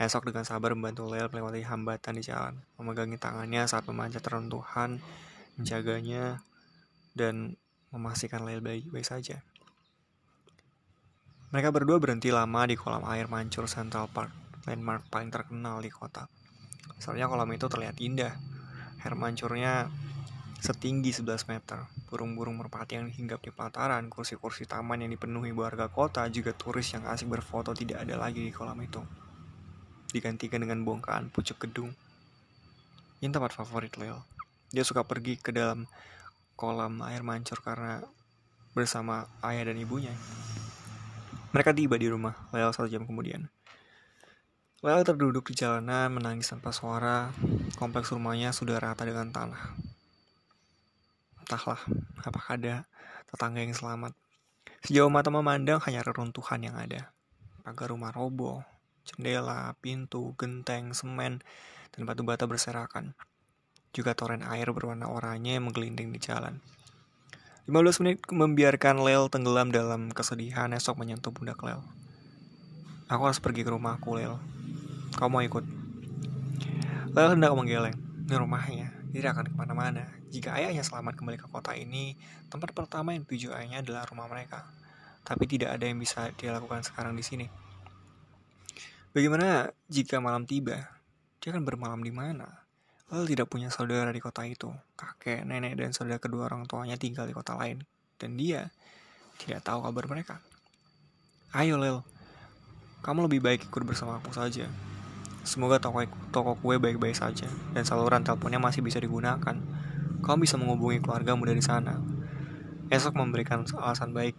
Esok 0.00 0.32
dengan 0.32 0.48
sabar 0.48 0.72
membantu 0.72 1.12
Lel 1.12 1.28
melewati 1.28 1.60
hambatan 1.60 2.16
di 2.16 2.24
jalan, 2.24 2.56
memegangi 2.80 3.20
tangannya 3.20 3.68
saat 3.68 3.84
memanjat 3.84 4.24
reruntuhan, 4.24 4.96
menjaganya, 5.60 6.40
dan 7.12 7.60
memastikan 7.92 8.48
Lel 8.48 8.64
baik-baik 8.64 9.04
saja. 9.04 9.44
Mereka 11.52 11.68
berdua 11.68 12.00
berhenti 12.00 12.32
lama 12.32 12.64
di 12.64 12.80
kolam 12.80 13.04
air 13.12 13.28
mancur 13.28 13.68
Central 13.68 14.08
Park, 14.08 14.32
landmark 14.64 15.04
paling 15.12 15.28
terkenal 15.28 15.84
di 15.84 15.92
kota. 15.92 16.32
Soalnya 16.96 17.28
kolam 17.28 17.52
itu 17.52 17.68
terlihat 17.68 18.00
indah. 18.00 18.40
Air 19.04 19.12
mancurnya 19.20 19.92
setinggi 20.64 21.12
11 21.12 21.44
meter. 21.52 21.92
Burung-burung 22.08 22.56
merpati 22.56 22.96
yang 22.96 23.12
hinggap 23.12 23.44
di 23.44 23.52
pelataran, 23.52 24.08
kursi-kursi 24.08 24.64
taman 24.64 25.04
yang 25.04 25.12
dipenuhi 25.12 25.52
warga 25.52 25.92
kota, 25.92 26.24
juga 26.32 26.56
turis 26.56 26.88
yang 26.96 27.04
asik 27.04 27.28
berfoto 27.28 27.76
tidak 27.76 28.08
ada 28.08 28.16
lagi 28.16 28.40
di 28.40 28.48
kolam 28.48 28.80
itu 28.80 29.04
digantikan 30.10 30.62
dengan 30.62 30.82
bongkahan 30.86 31.30
pucuk 31.30 31.62
gedung. 31.66 31.94
Ini 33.20 33.30
tempat 33.30 33.52
favorit 33.52 33.94
Leo. 34.00 34.24
Dia 34.70 34.86
suka 34.86 35.02
pergi 35.04 35.36
ke 35.36 35.50
dalam 35.50 35.84
kolam 36.54 37.02
air 37.06 37.24
mancur 37.24 37.58
karena 37.60 38.04
bersama 38.72 39.26
ayah 39.42 39.70
dan 39.70 39.76
ibunya. 39.80 40.14
Mereka 41.50 41.74
tiba 41.74 41.98
di 41.98 42.06
rumah 42.06 42.36
Leo 42.54 42.70
satu 42.70 42.86
jam 42.86 43.02
kemudian. 43.02 43.50
Leo 44.80 45.04
terduduk 45.04 45.52
di 45.52 45.60
jalanan 45.60 46.08
menangis 46.08 46.48
tanpa 46.48 46.72
suara. 46.72 47.28
Kompleks 47.76 48.14
rumahnya 48.16 48.56
sudah 48.56 48.80
rata 48.80 49.04
dengan 49.04 49.28
tanah. 49.28 49.76
Entahlah, 51.44 51.82
apakah 52.24 52.56
ada 52.56 52.74
tetangga 53.28 53.60
yang 53.60 53.76
selamat. 53.76 54.16
Sejauh 54.80 55.12
mata 55.12 55.28
memandang 55.28 55.84
hanya 55.84 56.00
reruntuhan 56.00 56.64
yang 56.64 56.80
ada. 56.80 57.12
Pagar 57.60 57.92
rumah 57.92 58.08
roboh, 58.08 58.64
jendela, 59.10 59.74
pintu, 59.82 60.32
genteng, 60.38 60.94
semen, 60.94 61.42
dan 61.90 62.02
batu 62.06 62.22
bata 62.22 62.46
berserakan. 62.46 63.18
Juga 63.90 64.14
toren 64.14 64.46
air 64.46 64.70
berwarna 64.70 65.10
oranye 65.10 65.58
menggelinding 65.58 66.14
di 66.14 66.22
jalan. 66.22 66.62
15 67.70 68.02
menit 68.02 68.18
membiarkan 68.30 69.02
Lel 69.02 69.30
tenggelam 69.30 69.70
dalam 69.70 70.10
kesedihan 70.10 70.70
esok 70.74 70.98
menyentuh 70.98 71.30
pundak 71.30 71.58
Lel. 71.62 71.82
Aku 73.10 73.26
harus 73.26 73.42
pergi 73.42 73.66
ke 73.66 73.70
rumahku, 73.74 74.14
Lel. 74.14 74.38
Kau 75.18 75.26
mau 75.26 75.42
ikut? 75.42 75.66
Lel 77.10 77.34
hendak 77.34 77.50
menggeleng. 77.54 77.98
Ini 78.30 78.38
rumahnya, 78.38 78.94
tidak 79.10 79.34
akan 79.34 79.46
ke 79.50 79.54
mana-mana. 79.58 80.06
Jika 80.30 80.54
ayahnya 80.54 80.86
selamat 80.86 81.18
kembali 81.18 81.34
ke 81.42 81.50
kota 81.50 81.74
ini, 81.74 82.14
tempat 82.46 82.70
pertama 82.70 83.10
yang 83.10 83.26
tuju 83.26 83.50
ayahnya 83.50 83.82
adalah 83.82 84.06
rumah 84.06 84.30
mereka. 84.30 84.70
Tapi 85.26 85.50
tidak 85.50 85.74
ada 85.74 85.90
yang 85.90 85.98
bisa 85.98 86.30
dia 86.38 86.54
lakukan 86.54 86.86
sekarang 86.86 87.18
di 87.18 87.26
sini. 87.26 87.46
Bagaimana 89.10 89.74
jika 89.90 90.22
malam 90.22 90.46
tiba? 90.46 90.86
Dia 91.42 91.50
akan 91.50 91.66
bermalam 91.66 91.98
di 91.98 92.14
mana? 92.14 92.46
Lalu 93.10 93.34
tidak 93.34 93.50
punya 93.50 93.66
saudara 93.66 94.14
di 94.14 94.22
kota 94.22 94.46
itu. 94.46 94.70
Kakek, 94.94 95.42
nenek, 95.42 95.74
dan 95.74 95.90
saudara 95.90 96.22
kedua 96.22 96.46
orang 96.46 96.62
tuanya 96.70 96.94
tinggal 96.94 97.26
di 97.26 97.34
kota 97.34 97.58
lain. 97.58 97.82
Dan 98.22 98.38
dia 98.38 98.70
tidak 99.42 99.66
tahu 99.66 99.82
kabar 99.82 100.06
mereka. 100.06 100.38
Ayo 101.50 101.74
Lel, 101.82 102.06
kamu 103.02 103.26
lebih 103.26 103.42
baik 103.42 103.66
ikut 103.66 103.82
bersama 103.82 104.22
aku 104.22 104.30
saja. 104.30 104.70
Semoga 105.42 105.82
toko, 105.82 106.06
toko 106.30 106.54
kue 106.62 106.78
baik-baik 106.78 107.18
saja 107.18 107.50
dan 107.74 107.82
saluran 107.82 108.22
teleponnya 108.22 108.62
masih 108.62 108.86
bisa 108.86 109.02
digunakan. 109.02 109.58
Kamu 110.22 110.38
bisa 110.38 110.54
menghubungi 110.54 111.02
keluargamu 111.02 111.50
dari 111.50 111.66
sana. 111.66 111.98
Esok 112.94 113.18
memberikan 113.18 113.66
alasan 113.74 114.14
baik. 114.14 114.38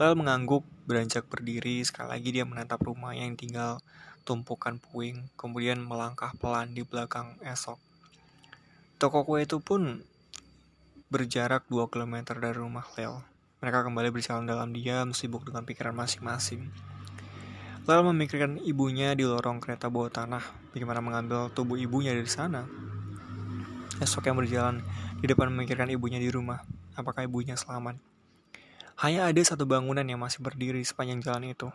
Lel 0.00 0.16
mengangguk 0.16 0.64
Beranjak 0.88 1.28
berdiri, 1.28 1.84
sekali 1.84 2.16
lagi 2.16 2.32
dia 2.32 2.48
menatap 2.48 2.80
rumah 2.80 3.12
yang 3.12 3.36
tinggal 3.36 3.84
tumpukan 4.24 4.80
puing, 4.80 5.28
kemudian 5.36 5.84
melangkah 5.84 6.32
pelan 6.40 6.72
di 6.72 6.80
belakang 6.80 7.36
esok. 7.44 7.76
Toko 8.96 9.20
kue 9.28 9.44
itu 9.44 9.60
pun 9.60 10.00
berjarak 11.12 11.68
2 11.68 11.92
km 11.92 12.40
dari 12.40 12.56
rumah 12.56 12.88
Lel. 12.96 13.20
Mereka 13.60 13.84
kembali 13.84 14.08
berjalan 14.08 14.48
dalam 14.48 14.72
diam, 14.72 15.12
sibuk 15.12 15.44
dengan 15.44 15.68
pikiran 15.68 15.92
masing-masing. 15.92 16.72
Lel 17.84 18.00
memikirkan 18.08 18.56
ibunya 18.64 19.12
di 19.12 19.28
lorong 19.28 19.60
kereta 19.60 19.92
bawah 19.92 20.08
tanah, 20.08 20.72
bagaimana 20.72 21.04
mengambil 21.04 21.52
tubuh 21.52 21.76
ibunya 21.76 22.16
dari 22.16 22.32
sana. 22.32 22.64
Esok 24.00 24.24
yang 24.24 24.40
berjalan 24.40 24.80
di 25.20 25.28
depan 25.28 25.52
memikirkan 25.52 25.92
ibunya 25.92 26.16
di 26.16 26.32
rumah, 26.32 26.64
apakah 26.96 27.28
ibunya 27.28 27.60
selamat. 27.60 28.07
Hanya 28.98 29.30
ada 29.30 29.38
satu 29.46 29.62
bangunan 29.62 30.02
yang 30.02 30.18
masih 30.18 30.42
berdiri 30.42 30.82
sepanjang 30.82 31.22
jalan 31.22 31.54
itu. 31.54 31.70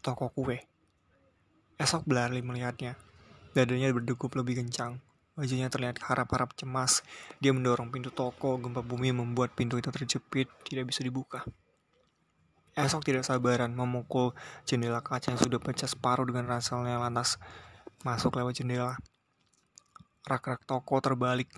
Toko 0.00 0.32
kue. 0.32 0.64
Esok 1.76 2.08
berlari 2.08 2.40
melihatnya. 2.40 2.96
Dadanya 3.52 3.92
berdegup 3.92 4.32
lebih 4.32 4.56
kencang. 4.56 5.04
Wajahnya 5.36 5.68
terlihat 5.68 6.00
harap-harap 6.00 6.56
cemas. 6.56 7.04
Dia 7.44 7.52
mendorong 7.52 7.92
pintu 7.92 8.08
toko. 8.08 8.56
Gempa 8.56 8.80
bumi 8.80 9.12
membuat 9.12 9.52
pintu 9.52 9.76
itu 9.76 9.92
terjepit, 9.92 10.48
tidak 10.64 10.88
bisa 10.88 11.04
dibuka. 11.04 11.44
Esok 12.72 13.04
tidak 13.04 13.28
sabaran 13.28 13.76
memukul 13.76 14.32
jendela 14.64 15.04
kaca 15.04 15.28
yang 15.28 15.36
sudah 15.36 15.60
pecah 15.60 15.92
separuh 15.92 16.24
dengan 16.24 16.48
rasalnya 16.48 16.96
lantas 16.96 17.36
masuk 18.00 18.40
lewat 18.40 18.64
jendela. 18.64 18.96
Rak-rak 20.24 20.64
toko 20.64 21.04
terbalik. 21.04 21.52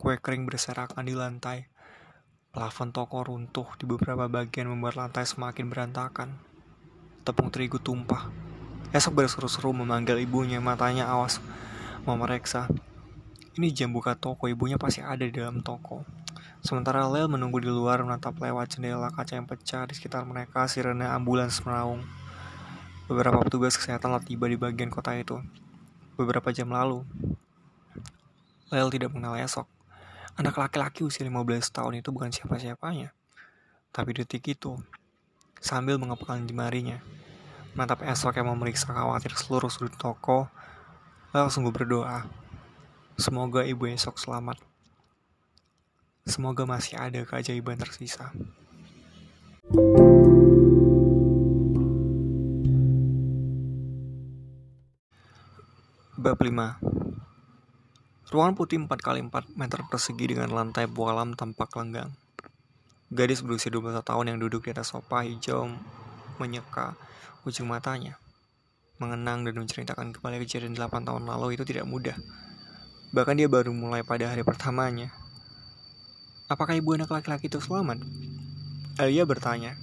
Kue 0.00 0.16
kering 0.16 0.48
berserakan 0.48 1.04
di 1.04 1.12
lantai. 1.12 1.73
Plafon 2.54 2.94
toko 2.94 3.18
runtuh 3.26 3.66
di 3.74 3.82
beberapa 3.82 4.30
bagian 4.30 4.70
membuat 4.70 4.94
lantai 4.94 5.26
semakin 5.26 5.66
berantakan. 5.66 6.38
Tepung 7.26 7.50
terigu 7.50 7.82
tumpah. 7.82 8.30
Esok 8.94 9.26
berseru-seru 9.26 9.74
memanggil 9.74 10.22
ibunya, 10.22 10.62
matanya 10.62 11.10
awas 11.10 11.42
memeriksa. 12.06 12.70
Ini 13.58 13.74
jam 13.74 13.90
buka 13.90 14.14
toko, 14.14 14.46
ibunya 14.46 14.78
pasti 14.78 15.02
ada 15.02 15.26
di 15.26 15.34
dalam 15.34 15.66
toko. 15.66 16.06
Sementara 16.62 17.10
Lel 17.10 17.26
menunggu 17.26 17.58
di 17.58 17.66
luar 17.66 18.06
menatap 18.06 18.38
lewat 18.38 18.78
jendela 18.78 19.10
kaca 19.10 19.34
yang 19.34 19.50
pecah 19.50 19.90
di 19.90 19.98
sekitar 19.98 20.22
mereka, 20.22 20.70
sirene 20.70 21.10
ambulans 21.10 21.58
meraung. 21.66 22.06
Beberapa 23.10 23.42
petugas 23.42 23.74
kesehatan 23.74 24.14
telah 24.14 24.22
tiba 24.22 24.46
di 24.46 24.54
bagian 24.54 24.94
kota 24.94 25.10
itu. 25.18 25.42
Beberapa 26.14 26.54
jam 26.54 26.70
lalu, 26.70 27.02
Lel 28.70 28.94
tidak 28.94 29.10
mengenal 29.10 29.42
esok. 29.42 29.73
Anak 30.34 30.58
laki-laki 30.58 31.06
usia 31.06 31.22
15 31.22 31.70
tahun 31.70 32.02
itu 32.02 32.10
bukan 32.10 32.34
siapa-siapanya. 32.34 33.14
Tapi 33.94 34.10
detik 34.18 34.42
itu, 34.50 34.74
sambil 35.62 35.94
mengepalkan 35.94 36.42
jemarinya, 36.42 36.98
menatap 37.78 38.02
esok 38.02 38.42
yang 38.42 38.50
memeriksa 38.50 38.90
khawatir 38.90 39.30
seluruh 39.38 39.70
sudut 39.70 39.94
toko, 39.94 40.50
lalu 41.30 41.48
sungguh 41.54 41.70
berdoa. 41.70 42.26
Semoga 43.14 43.62
ibu 43.62 43.86
esok 43.86 44.18
selamat. 44.18 44.58
Semoga 46.26 46.66
masih 46.66 46.98
ada 46.98 47.22
keajaiban 47.22 47.78
tersisa. 47.78 48.34
Bab 56.18 56.42
5 56.42 57.03
Ruangan 58.34 58.58
putih 58.58 58.82
4x4 58.82 59.54
meter 59.54 59.86
persegi 59.86 60.34
dengan 60.34 60.50
lantai 60.50 60.90
bualam 60.90 61.38
tampak 61.38 61.70
lenggang. 61.78 62.10
Gadis 63.14 63.46
berusia 63.46 63.70
21 63.70 64.02
tahun 64.02 64.34
yang 64.34 64.42
duduk 64.42 64.66
di 64.66 64.74
atas 64.74 64.90
sofa 64.90 65.22
hijau 65.22 65.70
menyeka 66.42 66.98
ujung 67.46 67.70
matanya. 67.70 68.18
Mengenang 68.98 69.46
dan 69.46 69.54
menceritakan 69.54 70.10
kembali 70.10 70.42
kejadian 70.42 70.74
8 70.74 71.06
tahun 71.06 71.30
lalu 71.30 71.54
itu 71.54 71.62
tidak 71.62 71.86
mudah. 71.86 72.18
Bahkan 73.14 73.38
dia 73.38 73.46
baru 73.46 73.70
mulai 73.70 74.02
pada 74.02 74.26
hari 74.26 74.42
pertamanya. 74.42 75.14
Apakah 76.50 76.74
ibu 76.74 76.90
anak 76.98 77.14
laki-laki 77.14 77.46
itu 77.46 77.62
selamat? 77.62 78.02
Alia 78.98 79.22
bertanya. 79.30 79.78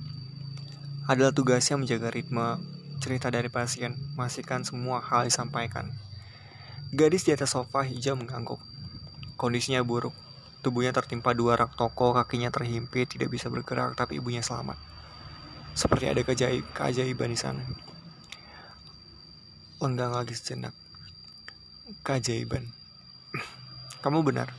Adalah 1.08 1.32
tugasnya 1.32 1.80
menjaga 1.80 2.12
ritme 2.12 2.60
cerita 3.00 3.32
dari 3.32 3.48
pasien, 3.48 3.96
memastikan 4.20 4.68
semua 4.68 5.00
hal 5.00 5.24
disampaikan. 5.24 6.11
Gadis 6.92 7.24
di 7.24 7.32
atas 7.32 7.56
sofa 7.56 7.88
hijau 7.88 8.20
mengangguk. 8.20 8.60
Kondisinya 9.40 9.80
buruk. 9.80 10.12
Tubuhnya 10.60 10.92
tertimpa 10.92 11.32
dua 11.32 11.56
rak 11.56 11.80
toko, 11.80 12.12
kakinya 12.12 12.52
terhimpit, 12.52 13.16
tidak 13.16 13.32
bisa 13.32 13.48
bergerak, 13.48 13.96
tapi 13.96 14.20
ibunya 14.20 14.44
selamat. 14.44 14.76
Seperti 15.72 16.12
ada 16.12 16.20
keajaib, 16.20 16.68
keajaiban 16.76 17.32
di 17.32 17.40
sana. 17.40 17.64
lenggang 19.80 20.12
lagi 20.12 20.36
sejenak. 20.36 20.76
Keajaiban. 22.04 22.68
Kamu 24.04 24.28
benar. 24.28 24.52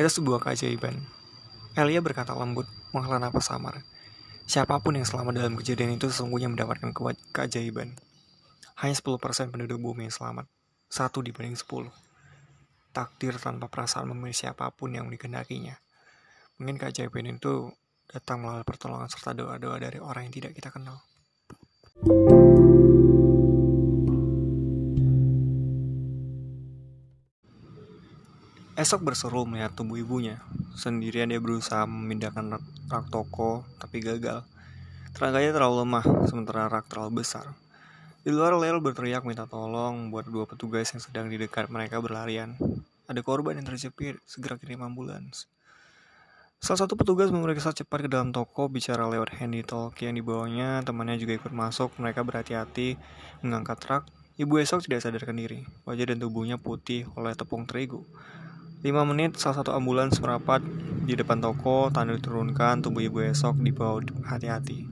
Itu 0.00 0.08
sebuah 0.08 0.40
keajaiban. 0.40 0.96
Elia 1.76 2.00
berkata 2.00 2.32
lembut, 2.32 2.64
menghela 2.96 3.20
napas 3.20 3.52
samar. 3.52 3.84
Siapa 4.48 4.80
pun 4.80 4.96
yang 4.96 5.04
selamat 5.04 5.44
dalam 5.44 5.54
kejadian 5.60 6.00
itu 6.00 6.08
sesungguhnya 6.08 6.48
mendapatkan 6.48 6.88
ke 6.96 7.00
keajaiban. 7.36 8.00
Hanya 8.80 8.96
10% 8.96 9.52
penduduk 9.52 9.76
bumi 9.76 10.08
yang 10.08 10.16
selamat. 10.16 10.48
Satu 10.90 11.22
dibanding 11.22 11.54
10. 11.54 11.86
Takdir 12.90 13.38
tanpa 13.38 13.70
perasaan 13.70 14.10
memilih 14.10 14.34
siapa 14.34 14.74
pun 14.74 14.90
yang 14.90 15.06
dikehendakinya. 15.06 15.78
Mungkin 16.58 16.82
keajaiban 16.82 17.30
itu 17.30 17.70
datang 18.10 18.42
melalui 18.42 18.66
pertolongan 18.66 19.06
serta 19.06 19.30
doa-doa 19.30 19.78
dari 19.78 20.02
orang 20.02 20.26
yang 20.26 20.34
tidak 20.34 20.58
kita 20.58 20.74
kenal. 20.74 20.98
Esok 28.74 29.06
berseru 29.06 29.46
melihat 29.46 29.78
tubuh 29.78 29.94
ibunya. 29.94 30.42
Sendirian 30.74 31.30
dia 31.30 31.38
berusaha 31.38 31.86
memindahkan 31.86 32.58
rak, 32.58 32.64
rak 32.90 33.06
toko, 33.14 33.62
tapi 33.78 34.02
gagal. 34.02 34.42
Tenaganya 35.14 35.54
terlalu 35.54 35.86
lemah, 35.86 36.04
sementara 36.26 36.66
rak 36.66 36.90
terlalu 36.90 37.22
besar. 37.22 37.54
Di 38.20 38.28
luar 38.28 38.52
Lel 38.60 38.84
berteriak 38.84 39.24
minta 39.24 39.48
tolong 39.48 40.12
buat 40.12 40.28
dua 40.28 40.44
petugas 40.44 40.92
yang 40.92 41.00
sedang 41.00 41.32
di 41.32 41.40
dekat 41.40 41.72
mereka 41.72 42.04
berlarian. 42.04 42.52
Ada 43.08 43.24
korban 43.24 43.56
yang 43.56 43.64
terjepit, 43.64 44.20
segera 44.28 44.60
kirim 44.60 44.84
ambulans. 44.84 45.48
Salah 46.60 46.84
satu 46.84 47.00
petugas 47.00 47.32
memeriksa 47.32 47.72
cepat 47.72 48.04
ke 48.04 48.08
dalam 48.12 48.28
toko, 48.28 48.68
bicara 48.68 49.08
lewat 49.08 49.40
handy 49.40 49.64
talk 49.64 49.96
yang 50.04 50.12
dibawanya, 50.12 50.84
temannya 50.84 51.16
juga 51.16 51.40
ikut 51.40 51.48
masuk, 51.48 51.96
mereka 51.96 52.20
berhati-hati 52.20 53.00
mengangkat 53.40 53.80
truk. 53.80 54.04
Ibu 54.36 54.52
esok 54.68 54.84
tidak 54.84 55.00
sadarkan 55.00 55.40
diri, 55.40 55.64
wajah 55.88 56.12
dan 56.12 56.20
tubuhnya 56.20 56.60
putih 56.60 57.08
oleh 57.16 57.32
tepung 57.32 57.64
terigu. 57.64 58.04
5 58.84 58.92
menit, 59.08 59.40
salah 59.40 59.64
satu 59.64 59.72
ambulans 59.72 60.20
merapat 60.20 60.60
di 61.08 61.16
depan 61.16 61.40
toko, 61.40 61.88
tanda 61.88 62.12
diturunkan, 62.12 62.84
tubuh 62.84 63.00
ibu 63.00 63.24
esok 63.24 63.56
dibawa 63.64 64.04
hati-hati. 64.28 64.89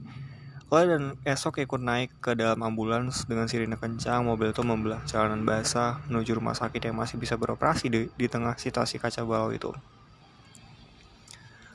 Oleh 0.69 0.85
dan 0.85 1.03
esok 1.25 1.65
ikut 1.65 1.81
naik 1.81 2.13
ke 2.21 2.37
dalam 2.37 2.61
ambulans 2.61 3.25
dengan 3.25 3.49
sirine 3.49 3.73
kencang, 3.73 4.21
mobil 4.21 4.53
itu 4.53 4.61
membelah 4.61 5.01
jalanan 5.09 5.41
basah 5.41 5.97
menuju 6.05 6.37
rumah 6.37 6.53
sakit 6.53 6.85
yang 6.85 6.93
masih 6.93 7.17
bisa 7.17 7.33
beroperasi 7.41 7.89
di, 7.89 8.05
di 8.13 8.29
tengah 8.29 8.53
situasi 8.53 9.01
kaca 9.01 9.25
balau 9.25 9.49
itu. 9.49 9.73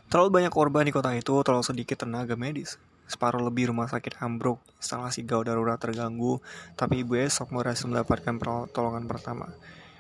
Terlalu 0.07 0.31
banyak 0.31 0.53
korban 0.55 0.87
di 0.87 0.95
kota 0.95 1.11
itu, 1.11 1.35
terlalu 1.43 1.67
sedikit 1.67 2.07
tenaga 2.07 2.39
medis. 2.39 2.79
Separuh 3.11 3.43
lebih 3.43 3.75
rumah 3.75 3.91
sakit 3.91 4.23
ambruk, 4.23 4.63
instalasi 4.79 5.27
gawat 5.27 5.51
darurat 5.51 5.75
terganggu, 5.75 6.39
tapi 6.79 7.03
ibu 7.03 7.19
esok 7.19 7.51
berhasil 7.51 7.91
mendapatkan 7.91 8.39
pertolongan 8.39 9.11
pertama. 9.11 9.51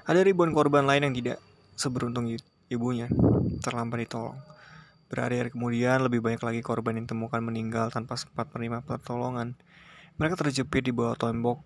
Ada 0.06 0.22
ribuan 0.22 0.54
korban 0.54 0.86
lain 0.86 1.10
yang 1.10 1.14
tidak 1.18 1.42
seberuntung 1.74 2.30
ibunya 2.70 3.10
terlambat 3.58 4.06
ditolong. 4.06 4.53
Berhari-hari 5.12 5.52
kemudian, 5.52 6.00
lebih 6.00 6.24
banyak 6.24 6.40
lagi 6.40 6.60
korban 6.64 6.96
yang 6.96 7.04
ditemukan 7.04 7.44
meninggal 7.44 7.92
tanpa 7.92 8.16
sempat 8.16 8.48
menerima 8.52 8.82
pertolongan. 8.82 9.54
Mereka 10.16 10.38
terjepit 10.40 10.86
di 10.86 10.92
bawah 10.94 11.18
tembok, 11.18 11.60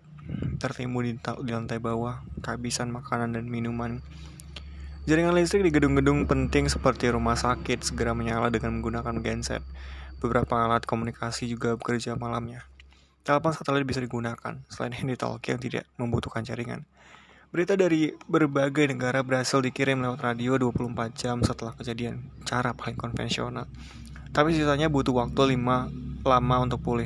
tertimbun 0.59 1.03
di, 1.05 1.13
di 1.17 1.51
lantai 1.51 1.79
bawah, 1.79 2.21
kehabisan 2.43 2.91
makanan 2.91 3.37
dan 3.37 3.47
minuman. 3.47 4.03
Jaringan 5.09 5.33
listrik 5.33 5.65
di 5.65 5.71
gedung-gedung 5.73 6.29
penting 6.29 6.69
seperti 6.69 7.09
rumah 7.09 7.33
sakit 7.33 7.81
segera 7.81 8.13
menyala 8.13 8.53
dengan 8.53 8.77
menggunakan 8.77 9.23
genset. 9.25 9.65
Beberapa 10.19 10.67
alat 10.67 10.83
komunikasi 10.83 11.47
juga 11.47 11.73
bekerja 11.79 12.13
malamnya. 12.19 12.67
Telepon 13.23 13.55
satelit 13.55 13.87
bisa 13.87 14.03
digunakan, 14.03 14.59
selain 14.67 14.93
handy 14.93 15.15
talk 15.15 15.41
yang 15.47 15.57
tidak 15.57 15.87
membutuhkan 15.95 16.43
jaringan. 16.43 16.83
Berita 17.49 17.73
dari 17.73 18.13
berbagai 18.29 18.93
negara 18.93 19.25
berhasil 19.25 19.57
dikirim 19.57 20.05
lewat 20.05 20.21
radio 20.21 20.61
24 20.61 21.17
jam 21.17 21.41
setelah 21.41 21.73
kejadian, 21.73 22.29
cara 22.49 22.73
paling 22.73 22.97
konvensional. 22.97 23.69
Tapi 24.33 24.57
sisanya 24.57 24.89
butuh 24.89 25.13
waktu 25.13 25.53
5 25.53 26.25
lama 26.25 26.55
untuk 26.57 26.81
pulih. 26.81 27.05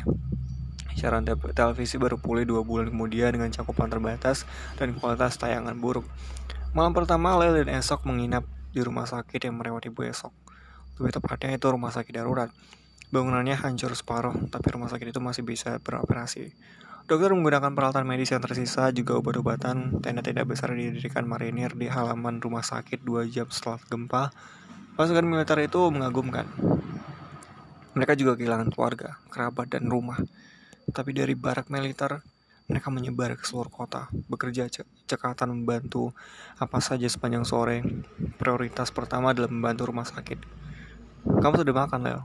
Siaran 0.95 1.27
televisi 1.27 1.99
baru 1.99 2.15
pulih 2.15 2.47
2 2.47 2.63
bulan 2.63 2.88
kemudian 2.88 3.36
dengan 3.36 3.51
cakupan 3.51 3.91
terbatas 3.91 4.47
dan 4.79 4.95
kualitas 4.95 5.36
tayangan 5.36 5.75
buruk. 5.75 6.08
Malam 6.71 6.95
pertama, 6.95 7.36
Lel 7.36 7.60
dan 7.60 7.75
Esok 7.75 8.08
menginap 8.08 8.47
di 8.71 8.79
rumah 8.79 9.03
sakit 9.03 9.43
yang 9.43 9.60
merawat 9.60 9.84
ibu 9.91 9.99
Esok. 10.08 10.32
Lebih 10.97 11.19
tepatnya 11.19 11.60
itu 11.60 11.67
rumah 11.67 11.91
sakit 11.91 12.13
darurat. 12.15 12.49
Bangunannya 13.13 13.53
hancur 13.60 13.93
separuh, 13.93 14.34
tapi 14.49 14.73
rumah 14.73 14.89
sakit 14.89 15.13
itu 15.13 15.21
masih 15.21 15.45
bisa 15.45 15.77
beroperasi. 15.84 16.49
Dokter 17.03 17.36
menggunakan 17.36 17.75
peralatan 17.75 18.08
medis 18.08 18.32
yang 18.32 18.39
tersisa, 18.39 18.89
juga 18.95 19.19
obat-obatan, 19.19 19.99
tenda-tenda 19.99 20.47
besar 20.47 20.71
didirikan 20.71 21.27
marinir 21.27 21.75
di 21.75 21.91
halaman 21.91 22.39
rumah 22.39 22.63
sakit 22.63 23.03
dua 23.03 23.27
jam 23.27 23.51
setelah 23.51 23.77
gempa. 23.91 24.32
Pasukan 24.93 25.25
militer 25.25 25.58
itu 25.58 25.82
mengagumkan. 25.89 26.45
Mereka 27.97 28.13
juga 28.13 28.38
kehilangan 28.38 28.69
keluarga, 28.69 29.17
kerabat, 29.34 29.73
dan 29.73 29.89
rumah. 29.89 30.21
Tapi 30.93 31.17
dari 31.17 31.34
barak 31.34 31.73
militer, 31.73 32.21
mereka 32.69 32.93
menyebar 32.93 33.34
ke 33.34 33.41
seluruh 33.41 33.73
kota, 33.73 34.13
bekerja 34.29 34.69
cekatan 35.10 35.49
membantu 35.49 36.13
apa 36.62 36.77
saja 36.77 37.10
sepanjang 37.10 37.41
sore. 37.41 37.82
Prioritas 38.38 38.93
pertama 38.93 39.34
adalah 39.34 39.49
membantu 39.49 39.89
rumah 39.89 40.06
sakit. 40.06 40.38
Kamu 41.41 41.53
sudah 41.58 41.73
makan, 41.73 42.01
Leo? 42.06 42.21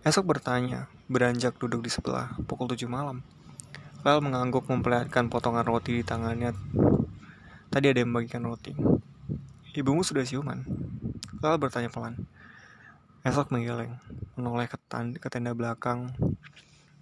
Esok 0.00 0.32
bertanya, 0.32 0.88
beranjak 1.12 1.60
duduk 1.60 1.84
di 1.84 1.92
sebelah, 1.92 2.40
pukul 2.48 2.72
7 2.72 2.88
malam. 2.88 3.20
Lel 4.00 4.24
mengangguk 4.24 4.64
memperlihatkan 4.64 5.28
potongan 5.28 5.68
roti 5.68 6.00
di 6.00 6.04
tangannya. 6.08 6.56
Tadi 7.68 7.84
ada 7.92 8.00
yang 8.00 8.16
membagikan 8.16 8.48
roti. 8.48 8.72
Ibumu 9.76 10.00
sudah 10.00 10.24
siuman? 10.24 10.64
Lel 11.42 11.56
bertanya 11.60 11.92
pelan. 11.92 12.24
Esok 13.26 13.52
menggeleng, 13.52 13.98
menoleh 14.38 14.70
ke, 14.70 14.78
ke 15.18 15.28
tenda 15.28 15.52
belakang 15.52 16.14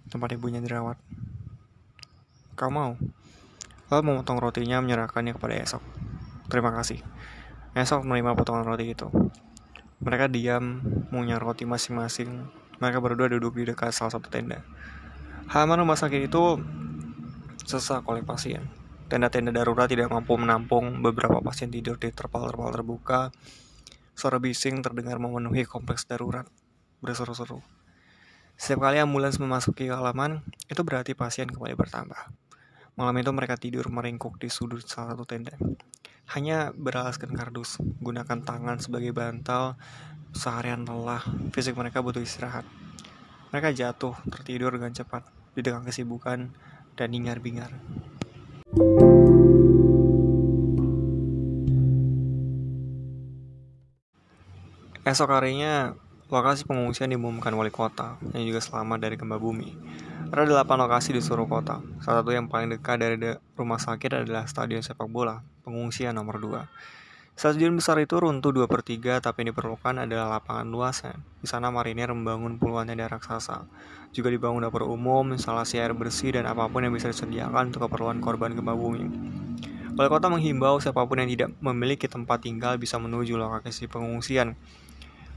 tempat 0.09 0.35
ibunya 0.35 0.59
dirawat. 0.59 0.99
Kau 2.57 2.71
mau? 2.73 2.99
Lel 3.87 4.01
memotong 4.01 4.41
rotinya 4.41 4.81
menyerahkannya 4.81 5.37
kepada 5.37 5.55
Esok. 5.61 5.83
Terima 6.49 6.73
kasih. 6.75 6.99
Esok 7.75 8.07
menerima 8.07 8.35
potongan 8.35 8.65
roti 8.65 8.91
itu. 8.91 9.07
Mereka 10.03 10.31
diam, 10.31 10.83
mengunyah 11.11 11.39
roti 11.39 11.63
masing-masing. 11.63 12.47
Mereka 12.79 12.99
berdua 12.99 13.31
duduk 13.31 13.55
di 13.55 13.71
dekat 13.71 13.95
salah 13.95 14.11
satu 14.15 14.27
tenda. 14.27 14.63
Halaman 15.47 15.85
rumah 15.85 15.95
sakit 15.95 16.27
itu 16.27 16.59
sesak 17.63 18.03
oleh 18.09 18.25
pasien. 18.25 18.67
Tenda-tenda 19.05 19.53
darurat 19.53 19.85
tidak 19.85 20.09
mampu 20.09 20.33
menampung 20.33 21.05
beberapa 21.05 21.37
pasien 21.37 21.69
tidur 21.69 22.01
di 22.01 22.09
terpal-terpal 22.09 22.73
terbuka. 22.73 23.29
Suara 24.15 24.39
bising 24.39 24.79
terdengar 24.79 25.19
memenuhi 25.19 25.67
kompleks 25.67 26.07
darurat. 26.07 26.47
Berseru-seru. 27.03 27.59
Setiap 28.55 28.87
kali 28.87 29.03
ambulans 29.03 29.35
memasuki 29.35 29.91
halaman, 29.91 30.39
itu 30.71 30.79
berarti 30.87 31.11
pasien 31.11 31.51
kembali 31.51 31.75
bertambah. 31.75 32.31
Malam 32.95 33.15
itu 33.19 33.31
mereka 33.35 33.59
tidur 33.59 33.91
meringkuk 33.91 34.39
di 34.39 34.47
sudut 34.47 34.79
salah 34.87 35.11
satu 35.11 35.27
tenda. 35.27 35.59
Hanya 36.31 36.71
beralaskan 36.71 37.35
kardus, 37.35 37.83
gunakan 37.99 38.39
tangan 38.39 38.79
sebagai 38.79 39.11
bantal, 39.11 39.75
seharian 40.31 40.87
lelah, 40.87 41.19
fisik 41.51 41.75
mereka 41.75 41.99
butuh 41.99 42.23
istirahat. 42.23 42.63
Mereka 43.51 43.75
jatuh, 43.75 44.15
tertidur 44.31 44.71
dengan 44.79 44.95
cepat, 44.95 45.27
di 45.51 45.59
tengah 45.59 45.83
kesibukan, 45.83 46.55
dan 46.95 47.09
hingar-bingar. 47.11 47.75
Esok 55.05 55.37
harinya, 55.37 55.93
lokasi 56.33 56.65
pengungsian 56.65 57.13
diumumkan 57.13 57.53
wali 57.53 57.69
kota 57.69 58.17
yang 58.33 58.41
juga 58.41 58.57
selamat 58.57 59.05
dari 59.05 59.13
gempa 59.21 59.37
bumi. 59.37 59.69
Ada 60.33 60.49
delapan 60.49 60.81
lokasi 60.81 61.13
di 61.13 61.21
seluruh 61.21 61.45
kota. 61.45 61.77
Salah 62.01 62.25
satu 62.25 62.33
yang 62.33 62.49
paling 62.49 62.73
dekat 62.73 62.97
dari 62.97 63.21
de 63.21 63.37
rumah 63.53 63.77
sakit 63.77 64.25
adalah 64.25 64.49
stadion 64.49 64.81
sepak 64.81 65.05
bola, 65.05 65.45
pengungsian 65.61 66.17
nomor 66.17 66.41
2. 66.41 67.37
Stadion 67.37 67.77
besar 67.77 68.01
itu 68.01 68.17
runtuh 68.17 68.49
2 68.49 68.65
per 68.65 68.81
3, 68.81 69.21
tapi 69.21 69.45
yang 69.45 69.53
diperlukan 69.53 70.09
adalah 70.09 70.41
lapangan 70.41 70.65
luas. 70.73 71.05
Di 71.37 71.45
sana 71.45 71.69
marinir 71.69 72.09
membangun 72.09 72.57
puluhan 72.57 72.89
tenda 72.89 73.05
raksasa. 73.05 73.69
Juga 74.09 74.33
dibangun 74.33 74.65
dapur 74.65 74.89
umum, 74.89 75.37
instalasi 75.37 75.77
air 75.77 75.93
bersih, 75.93 76.33
dan 76.33 76.49
apa 76.49 76.65
pun 76.65 76.81
yang 76.81 76.97
bisa 76.97 77.13
disediakan 77.13 77.69
untuk 77.69 77.85
keperluan 77.85 78.17
korban 78.25 78.57
gempa 78.57 78.73
bumi. 78.73 79.05
Wali 79.93 80.09
kota 80.09 80.33
menghimbau 80.33 80.81
siapa 80.81 81.05
pun 81.05 81.21
yang 81.21 81.29
tidak 81.29 81.53
memiliki 81.61 82.09
tempat 82.09 82.41
tinggal 82.41 82.81
bisa 82.81 82.97
menuju 82.97 83.37
lokasi 83.37 83.85
pengungsian. 83.85 84.57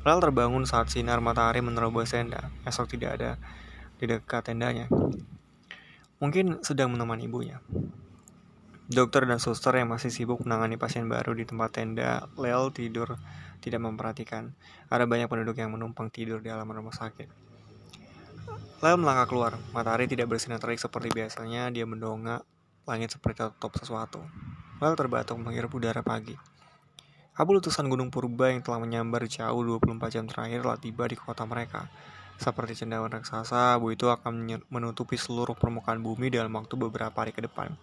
Rel 0.06 0.18
terbangun 0.22 0.62
saat 0.62 0.92
sinar 0.92 1.18
matahari 1.18 1.58
menerobos 1.58 2.14
tenda. 2.14 2.54
Esok 2.62 2.94
tidak 2.94 3.18
ada 3.18 3.30
di 3.98 4.06
dekat 4.06 4.46
tendanya. 4.46 4.86
Mungkin 6.22 6.62
sedang 6.62 6.94
menemani 6.94 7.26
ibunya. 7.26 7.58
Dokter 8.88 9.28
dan 9.28 9.36
suster 9.36 9.76
yang 9.76 9.92
masih 9.92 10.08
sibuk 10.08 10.40
menangani 10.46 10.80
pasien 10.80 11.04
baru 11.10 11.36
di 11.36 11.44
tempat 11.44 11.76
tenda, 11.76 12.24
Lel 12.40 12.72
tidur 12.72 13.20
tidak 13.60 13.84
memperhatikan. 13.84 14.54
Ada 14.88 15.04
banyak 15.04 15.28
penduduk 15.28 15.60
yang 15.60 15.74
menumpang 15.74 16.08
tidur 16.08 16.40
di 16.40 16.48
halaman 16.48 16.80
rumah 16.80 16.96
sakit. 16.96 17.28
Lalu 18.80 18.96
melangkah 19.02 19.26
keluar. 19.26 19.52
Matahari 19.74 20.06
tidak 20.06 20.30
bersinar 20.30 20.62
terik 20.62 20.78
seperti 20.78 21.10
biasanya. 21.10 21.68
Dia 21.74 21.84
mendongak 21.84 22.46
langit 22.86 23.12
seperti 23.12 23.44
tertutup 23.44 23.76
sesuatu. 23.76 24.22
Lalu 24.78 24.94
terbatuk 24.94 25.36
menghirup 25.36 25.74
udara 25.74 26.00
pagi. 26.00 26.38
Abu 27.38 27.54
letusan 27.54 27.86
Gunung 27.86 28.10
Purba 28.10 28.50
yang 28.50 28.66
telah 28.66 28.82
menyambar 28.82 29.22
jauh 29.30 29.62
24 29.62 30.10
jam 30.10 30.26
terakhir 30.26 30.66
telah 30.66 30.74
tiba 30.74 31.06
di 31.06 31.14
kota 31.14 31.46
mereka. 31.46 31.86
Seperti 32.34 32.82
cendawan 32.82 33.14
raksasa, 33.14 33.78
abu 33.78 33.94
itu 33.94 34.10
akan 34.10 34.66
menutupi 34.66 35.14
seluruh 35.14 35.54
permukaan 35.54 36.02
bumi 36.02 36.34
dalam 36.34 36.50
waktu 36.58 36.74
beberapa 36.74 37.14
hari 37.14 37.30
ke 37.30 37.38
depan. 37.46 37.78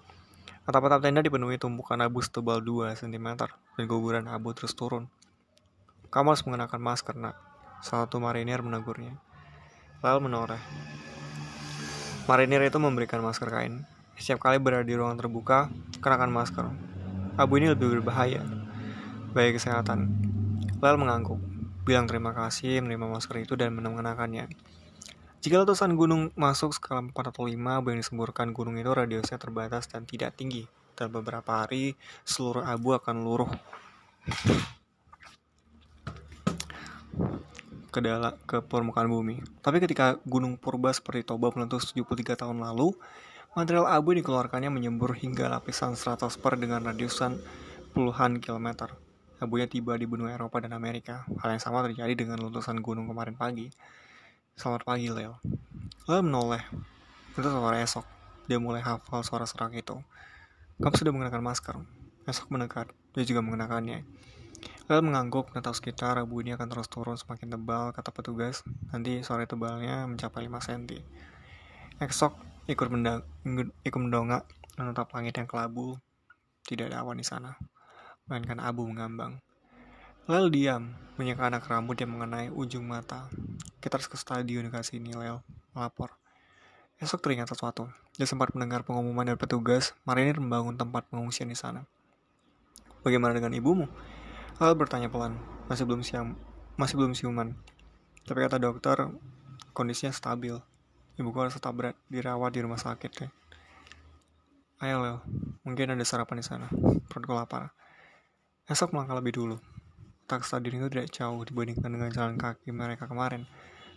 Atap-atap 0.67 1.07
tenda 1.07 1.23
dipenuhi 1.23 1.55
tumpukan 1.55 1.95
abu 2.03 2.19
setebal 2.19 2.59
2 2.59 2.99
cm 2.99 3.47
dan 3.47 3.83
guguran 3.87 4.27
abu 4.27 4.51
terus 4.51 4.75
turun. 4.75 5.07
Kamu 6.11 6.35
harus 6.35 6.43
mengenakan 6.43 6.81
masker, 6.83 7.15
nak. 7.15 7.39
Salah 7.79 8.11
satu 8.11 8.19
marinir 8.19 8.59
menegurnya. 8.59 9.15
Lalu 10.03 10.27
menoreh. 10.27 10.59
Marinir 12.27 12.59
itu 12.59 12.75
memberikan 12.75 13.23
masker 13.23 13.47
kain. 13.47 13.87
Setiap 14.19 14.51
kali 14.51 14.59
berada 14.59 14.83
di 14.83 14.99
ruangan 14.99 15.15
terbuka, 15.15 15.71
kenakan 16.03 16.35
masker. 16.35 16.67
Abu 17.39 17.55
ini 17.55 17.71
lebih 17.71 17.99
berbahaya, 17.99 18.43
bagi 19.35 19.59
kesehatan. 19.59 20.07
Lel 20.79 20.95
mengangguk, 20.95 21.43
bilang 21.83 22.07
terima 22.07 22.31
kasih 22.31 22.79
menerima 22.79 23.19
masker 23.19 23.43
itu 23.43 23.59
dan 23.59 23.75
mengenakannya. 23.75 24.47
Jika 25.43 25.61
letusan 25.61 25.99
gunung 25.99 26.31
masuk 26.39 26.71
skala 26.71 27.03
4 27.03 27.11
atau 27.35 27.43
5, 27.43 27.51
abu 27.51 27.91
yang 27.91 27.99
disemburkan 27.99 28.55
gunung 28.55 28.79
itu 28.79 28.87
radiusnya 28.87 29.35
terbatas 29.35 29.91
dan 29.91 30.07
tidak 30.07 30.39
tinggi. 30.39 30.63
Dalam 30.95 31.19
beberapa 31.19 31.67
hari, 31.67 31.99
seluruh 32.23 32.63
abu 32.63 32.95
akan 32.95 33.27
luruh 33.27 33.51
ke 37.91 37.99
dalam 37.99 38.39
ke 38.47 38.63
permukaan 38.63 39.11
bumi. 39.11 39.43
Tapi 39.59 39.83
ketika 39.83 40.15
gunung 40.23 40.55
purba 40.55 40.95
seperti 40.95 41.27
Toba 41.27 41.51
meletus 41.51 41.91
73 41.91 42.39
tahun 42.39 42.63
lalu, 42.63 42.95
material 43.51 43.91
abu 43.91 44.15
yang 44.15 44.23
dikeluarkannya 44.23 44.71
menyembur 44.71 45.11
hingga 45.11 45.51
lapisan 45.51 45.99
stratosfer 45.99 46.55
dengan 46.55 46.87
radiusan 46.87 47.35
puluhan 47.91 48.39
kilometer 48.39 49.04
abunya 49.43 49.67
tiba 49.67 49.99
di 49.99 50.07
benua 50.07 50.31
Eropa 50.31 50.63
dan 50.63 50.71
Amerika. 50.71 51.27
Hal 51.43 51.51
yang 51.51 51.63
sama 51.63 51.83
terjadi 51.83 52.15
dengan 52.15 52.39
letusan 52.39 52.79
gunung 52.79 53.11
kemarin 53.11 53.35
pagi. 53.35 53.67
Selamat 54.55 54.87
pagi, 54.87 55.11
Leo. 55.11 55.43
Leo 56.07 56.21
menoleh. 56.23 56.63
Itu 57.35 57.43
sore 57.43 57.83
esok. 57.83 58.07
Dia 58.47 58.63
mulai 58.63 58.79
hafal 58.79 59.27
suara 59.27 59.43
serak 59.43 59.75
itu. 59.75 59.99
Kamu 60.79 60.95
sudah 60.95 61.11
mengenakan 61.11 61.43
masker. 61.43 61.75
Esok 62.23 62.47
mendekat. 62.47 62.87
Dia 63.11 63.27
juga 63.27 63.43
mengenakannya. 63.43 64.07
Leo 64.87 65.01
mengangguk 65.03 65.51
menatap 65.51 65.75
sekitar. 65.75 66.15
Abu 66.15 66.39
ini 66.39 66.55
akan 66.55 66.71
terus 66.71 66.87
turun 66.87 67.19
semakin 67.19 67.59
tebal, 67.59 67.91
kata 67.91 68.15
petugas. 68.15 68.63
Nanti 68.95 69.19
sore 69.27 69.43
tebalnya 69.43 70.07
mencapai 70.07 70.47
5 70.47 70.63
cm. 70.63 71.03
Esok 71.99 72.33
ikut, 72.71 72.87
ikut 73.83 73.99
mendongak 73.99 74.47
menatap 74.79 75.11
langit 75.11 75.35
yang 75.35 75.47
kelabu. 75.49 75.99
Tidak 76.63 76.87
ada 76.87 77.03
awan 77.03 77.19
di 77.19 77.27
sana 77.27 77.74
melainkan 78.25 78.57
abu 78.57 78.85
mengambang. 78.85 79.37
Lel 80.25 80.49
diam, 80.49 80.97
menyeka 81.21 81.45
anak 81.45 81.69
rambut 81.69 81.93
yang 82.01 82.17
mengenai 82.17 82.49
ujung 82.49 82.89
mata. 82.89 83.29
Kita 83.77 84.01
harus 84.01 84.09
ke 84.09 84.17
stadion 84.17 84.65
dekat 84.65 84.89
sini, 84.89 85.13
Lel. 85.13 85.45
Melapor. 85.77 86.17
Esok 86.97 87.21
teringat 87.21 87.53
sesuatu. 87.53 87.85
Dia 88.17 88.25
sempat 88.25 88.49
mendengar 88.57 88.81
pengumuman 88.81 89.21
dari 89.21 89.37
petugas, 89.37 89.93
marinir 90.01 90.41
membangun 90.41 90.73
tempat 90.73 91.05
pengungsian 91.13 91.45
di 91.45 91.53
sana. 91.53 91.85
Bagaimana 93.05 93.37
dengan 93.37 93.53
ibumu? 93.53 93.85
Lel 94.57 94.73
bertanya 94.73 95.13
pelan. 95.13 95.37
Masih 95.69 95.85
belum 95.85 96.01
siam, 96.01 96.33
masih 96.73 96.97
belum 96.97 97.13
siuman. 97.13 97.53
Tapi 98.25 98.41
kata 98.41 98.57
dokter, 98.57 98.97
kondisinya 99.77 100.09
stabil. 100.09 100.57
Ibuku 101.21 101.37
harus 101.37 101.53
tetap 101.53 101.77
berat, 101.77 101.93
dirawat 102.09 102.49
di 102.49 102.65
rumah 102.65 102.81
sakit 102.81 103.11
ya. 103.13 103.29
Ayo 104.81 105.05
Lel, 105.05 105.17
mungkin 105.61 105.93
ada 105.93 106.01
sarapan 106.01 106.41
di 106.41 106.45
sana. 106.49 106.67
Perutku 107.05 107.37
lapar. 107.37 107.75
Esok 108.65 108.97
melangkah 108.97 109.21
lebih 109.21 109.37
dulu. 109.37 109.61
Tak 110.25 110.41
stadion 110.41 110.81
itu 110.81 110.89
tidak 110.89 111.13
jauh 111.13 111.37
dibandingkan 111.45 111.85
dengan 111.85 112.09
jalan 112.09 112.33
kaki 112.33 112.73
mereka 112.73 113.05
kemarin, 113.05 113.45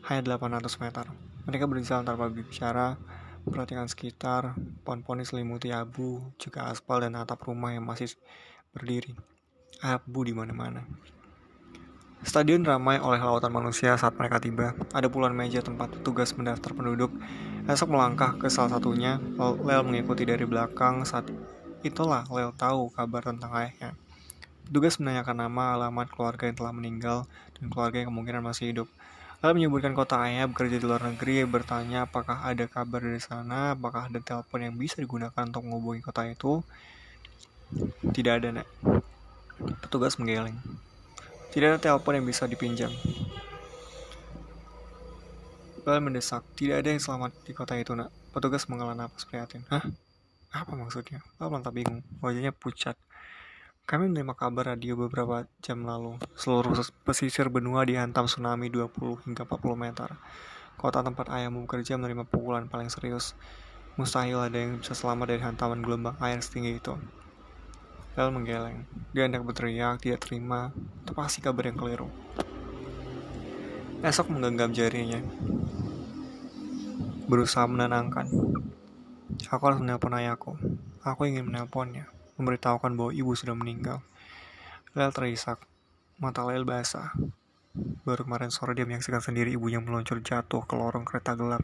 hanya 0.04 0.36
800 0.36 0.84
meter. 0.84 1.08
Mereka 1.48 1.64
berjalan 1.64 2.04
tanpa 2.04 2.28
bicara, 2.28 3.00
perhatikan 3.48 3.88
sekitar, 3.88 4.52
pohon-pohon 4.84 5.24
diselimuti 5.24 5.72
abu, 5.72 6.20
juga 6.36 6.68
aspal 6.68 7.00
dan 7.00 7.16
atap 7.16 7.48
rumah 7.48 7.72
yang 7.72 7.88
masih 7.88 8.12
berdiri. 8.76 9.16
Abu 9.80 10.28
di 10.28 10.36
mana-mana. 10.36 10.84
Stadion 12.20 12.60
ramai 12.60 13.00
oleh 13.00 13.24
lautan 13.24 13.48
manusia 13.48 13.96
saat 13.96 14.20
mereka 14.20 14.36
tiba. 14.36 14.76
Ada 14.92 15.08
puluhan 15.08 15.32
meja 15.32 15.64
tempat 15.64 15.96
petugas 15.96 16.36
mendaftar 16.36 16.76
penduduk. 16.76 17.08
Esok 17.64 17.88
melangkah 17.88 18.36
ke 18.36 18.52
salah 18.52 18.76
satunya. 18.76 19.16
Lel 19.38 19.80
mengikuti 19.80 20.28
dari 20.28 20.44
belakang 20.44 21.08
saat 21.08 21.24
itulah 21.80 22.28
Lel 22.28 22.52
tahu 22.52 22.92
kabar 22.92 23.24
tentang 23.24 23.56
ayahnya. 23.56 23.96
Petugas 24.68 25.00
menanyakan 25.00 25.48
nama, 25.48 25.80
alamat 25.80 26.12
keluarga 26.12 26.44
yang 26.44 26.60
telah 26.60 26.76
meninggal, 26.76 27.18
dan 27.56 27.72
keluarga 27.72 28.04
yang 28.04 28.12
kemungkinan 28.12 28.44
masih 28.44 28.76
hidup. 28.76 28.88
Lalu 29.40 29.64
menyebutkan 29.64 29.96
kota 29.96 30.20
ayah 30.28 30.44
bekerja 30.44 30.76
di 30.76 30.84
luar 30.84 31.08
negeri, 31.08 31.48
bertanya 31.48 32.04
apakah 32.04 32.44
ada 32.44 32.68
kabar 32.68 33.00
dari 33.00 33.16
sana, 33.16 33.72
apakah 33.72 34.12
ada 34.12 34.20
telepon 34.20 34.60
yang 34.60 34.76
bisa 34.76 35.00
digunakan 35.00 35.40
untuk 35.40 35.64
menghubungi 35.64 36.04
kota 36.04 36.28
itu. 36.28 36.60
Tidak 38.12 38.44
ada, 38.44 38.60
nak. 38.60 38.68
Petugas 39.88 40.20
menggeleng. 40.20 40.60
Tidak 41.48 41.64
ada 41.64 41.80
telepon 41.80 42.20
yang 42.20 42.28
bisa 42.28 42.44
dipinjam. 42.44 42.92
Lalu 45.88 46.12
mendesak, 46.12 46.44
tidak 46.60 46.84
ada 46.84 46.92
yang 46.92 47.00
selamat 47.00 47.32
di 47.40 47.56
kota 47.56 47.72
itu, 47.80 47.96
nak. 47.96 48.12
Petugas 48.36 48.68
menghela 48.68 48.92
napas 48.92 49.24
prihatin. 49.24 49.64
Hah? 49.72 49.80
Apa 50.52 50.76
maksudnya? 50.76 51.24
Lalu 51.40 51.56
lantas 51.56 51.72
bingung. 51.72 52.04
Wajahnya 52.20 52.52
pucat. 52.52 53.00
Kami 53.88 54.04
menerima 54.04 54.36
kabar 54.36 54.76
radio 54.76 55.00
beberapa 55.00 55.48
jam 55.64 55.80
lalu. 55.80 56.20
Seluruh 56.36 56.76
pesisir 57.08 57.48
benua 57.48 57.88
dihantam 57.88 58.28
tsunami 58.28 58.68
20 58.68 59.24
hingga 59.24 59.48
40 59.48 59.64
meter. 59.80 60.12
Kota 60.76 61.00
tempat 61.00 61.32
ayahmu 61.32 61.64
bekerja 61.64 61.96
menerima 61.96 62.28
pukulan 62.28 62.68
paling 62.68 62.92
serius. 62.92 63.32
Mustahil 63.96 64.44
ada 64.44 64.60
yang 64.60 64.76
bisa 64.76 64.92
selamat 64.92 65.32
dari 65.32 65.40
hantaman 65.40 65.80
gelombang 65.80 66.20
air 66.20 66.36
setinggi 66.36 66.76
itu. 66.76 67.00
Bel 68.12 68.28
menggeleng. 68.28 68.84
Dia 69.16 69.24
hendak 69.24 69.48
berteriak, 69.48 70.04
tidak 70.04 70.20
terima. 70.20 70.68
Itu 71.08 71.16
pasti 71.16 71.40
kabar 71.40 71.72
yang 71.72 71.80
keliru. 71.80 72.12
Esok 74.04 74.28
menggenggam 74.28 74.76
jarinya. 74.76 75.24
Berusaha 77.24 77.64
menenangkan. 77.64 78.28
Aku 79.48 79.62
harus 79.64 79.80
menelpon 79.80 80.12
ayahku. 80.12 80.60
Aku 81.00 81.24
ingin 81.24 81.48
menelponnya 81.48 82.17
memberitahukan 82.38 82.94
bahwa 82.94 83.10
ibu 83.10 83.34
sudah 83.34 83.52
meninggal. 83.52 84.00
Lel 84.94 85.10
terisak, 85.12 85.60
mata 86.16 86.46
Lel 86.46 86.64
basah. 86.64 87.12
Baru 88.06 88.24
kemarin 88.24 88.48
sore 88.48 88.72
dia 88.72 88.88
menyaksikan 88.88 89.20
sendiri 89.20 89.52
ibunya 89.52 89.82
meluncur 89.82 90.22
jatuh 90.22 90.64
ke 90.64 90.74
lorong 90.74 91.04
kereta 91.04 91.36
gelap. 91.36 91.62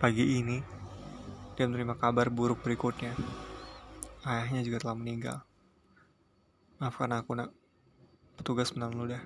Pagi 0.00 0.40
ini, 0.40 0.58
dia 1.58 1.68
menerima 1.68 1.98
kabar 2.00 2.32
buruk 2.32 2.64
berikutnya. 2.64 3.12
Ayahnya 4.24 4.64
juga 4.64 4.80
telah 4.80 4.96
meninggal. 4.96 5.44
Maafkan 6.80 7.12
aku, 7.12 7.36
nak. 7.36 7.52
Petugas 8.40 8.72
menahan 8.72 8.96
ludah. 8.96 9.22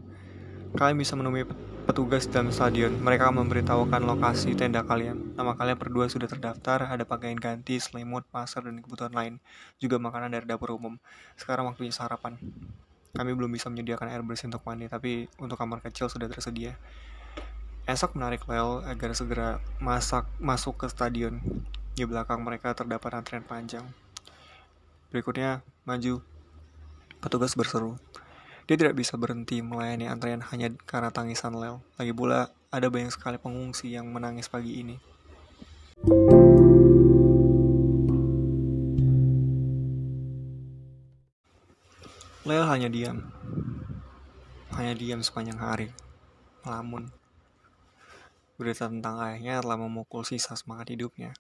Kalian 0.75 0.99
bisa 0.99 1.15
menemui 1.15 1.47
petugas 1.85 2.25
dalam 2.25 2.49
stadion. 2.49 2.97
Mereka 2.97 3.29
memberitahukan 3.29 4.01
lokasi 4.09 4.57
tenda 4.57 4.81
kalian. 4.81 5.37
Nama 5.37 5.53
kalian 5.53 5.77
berdua 5.77 6.09
sudah 6.09 6.25
terdaftar, 6.25 6.89
ada 6.89 7.05
pakaian 7.05 7.37
ganti, 7.37 7.77
selimut, 7.77 8.25
pasar, 8.33 8.65
dan 8.65 8.81
kebutuhan 8.81 9.13
lain. 9.13 9.35
Juga 9.77 10.01
makanan 10.01 10.33
dari 10.33 10.49
dapur 10.49 10.73
umum. 10.73 10.97
Sekarang 11.37 11.69
waktunya 11.69 11.93
sarapan. 11.93 12.41
Kami 13.13 13.31
belum 13.37 13.53
bisa 13.53 13.69
menyediakan 13.69 14.11
air 14.11 14.25
bersih 14.25 14.49
untuk 14.49 14.65
mandi, 14.65 14.89
tapi 14.89 15.29
untuk 15.37 15.61
kamar 15.61 15.85
kecil 15.85 16.09
sudah 16.09 16.27
tersedia. 16.27 16.81
Esok 17.85 18.17
menarik 18.17 18.49
Lel 18.49 18.81
agar 18.89 19.13
segera 19.13 19.61
masak 19.77 20.25
masuk 20.41 20.81
ke 20.81 20.87
stadion. 20.89 21.37
Di 21.93 22.09
belakang 22.09 22.41
mereka 22.41 22.73
terdapat 22.73 23.13
antrian 23.13 23.45
panjang. 23.45 23.85
Berikutnya, 25.13 25.61
maju. 25.85 26.25
Petugas 27.21 27.53
berseru. 27.53 28.01
Dia 28.65 28.81
tidak 28.81 28.97
bisa 28.97 29.21
berhenti 29.21 29.61
melayani 29.61 30.09
antrean 30.09 30.41
hanya 30.41 30.73
karena 30.89 31.13
tangisan 31.13 31.53
Lel. 31.53 31.85
Lagi 32.01 32.17
pula, 32.17 32.49
ada 32.73 32.89
banyak 32.89 33.13
sekali 33.13 33.37
pengungsi 33.37 33.93
yang 33.93 34.09
menangis 34.09 34.49
pagi 34.49 34.81
ini. 34.81 34.97
Lel 42.49 42.65
hanya 42.65 42.89
diam. 42.89 43.29
Hanya 44.81 44.97
diam 44.97 45.21
sepanjang 45.21 45.61
hari. 45.61 45.93
Melamun. 46.65 47.13
Berita 48.57 48.89
tentang 48.89 49.21
ayahnya 49.29 49.61
telah 49.61 49.77
memukul 49.77 50.25
sisa 50.25 50.57
semangat 50.57 50.89
hidupnya. 50.89 51.37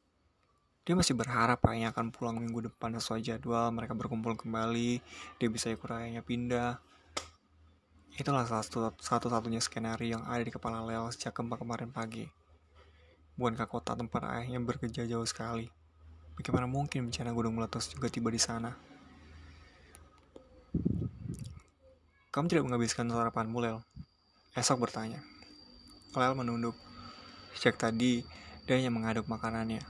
Dia 0.84 0.92
masih 0.92 1.16
berharap 1.16 1.64
ayahnya 1.72 1.96
akan 1.96 2.12
pulang 2.12 2.36
minggu 2.36 2.68
depan 2.68 2.92
sesuai 3.00 3.24
jadwal, 3.24 3.72
mereka 3.72 3.96
berkumpul 3.96 4.36
kembali, 4.36 5.00
dia 5.40 5.48
bisa 5.48 5.72
ikut 5.72 5.88
ayahnya 5.88 6.20
pindah, 6.20 6.76
Itulah 8.14 8.46
satu, 8.46 8.94
satu-satunya 8.94 9.58
skenario 9.58 10.14
yang 10.14 10.22
ada 10.22 10.38
di 10.38 10.54
kepala 10.54 10.86
Leo 10.86 11.10
sejak 11.10 11.34
gempa 11.34 11.58
kemarin 11.58 11.90
pagi. 11.90 12.30
Bukankah 13.34 13.66
kota 13.66 13.98
tempat 13.98 14.22
ayahnya 14.30 14.62
bekerja 14.62 15.02
jauh 15.02 15.26
sekali? 15.26 15.66
Bagaimana 16.38 16.70
mungkin 16.70 17.10
bencana 17.10 17.34
gunung 17.34 17.58
meletus 17.58 17.90
juga 17.90 18.06
tiba 18.06 18.30
di 18.30 18.38
sana? 18.38 18.78
Kamu 22.30 22.46
tidak 22.46 22.70
menghabiskan 22.70 23.10
sarapanmu, 23.10 23.58
Lel? 23.58 23.82
Esok 24.54 24.86
bertanya. 24.86 25.18
Lel 26.14 26.38
menunduk. 26.38 26.78
Sejak 27.58 27.82
tadi, 27.82 28.22
dia 28.66 28.78
hanya 28.78 28.94
mengaduk 28.94 29.26
makanannya. 29.26 29.82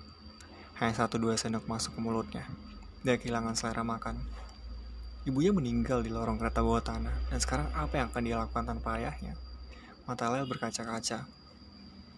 Hanya 0.80 0.92
satu 0.96 1.20
dua 1.20 1.36
sendok 1.36 1.68
masuk 1.68 1.92
ke 1.96 2.00
mulutnya. 2.00 2.48
Dia 3.04 3.20
kehilangan 3.20 3.52
selera 3.52 3.84
makan. 3.84 4.16
Ibunya 5.24 5.56
meninggal 5.56 6.04
di 6.04 6.12
lorong 6.12 6.36
kereta 6.36 6.60
bawah 6.60 6.84
tanah, 6.84 7.16
dan 7.32 7.40
sekarang 7.40 7.72
apa 7.72 7.96
yang 7.96 8.12
akan 8.12 8.22
dia 8.28 8.36
lakukan 8.36 8.68
tanpa 8.68 9.00
ayahnya? 9.00 9.32
Mata 10.04 10.28
Lel 10.28 10.44
berkaca-kaca. 10.44 11.24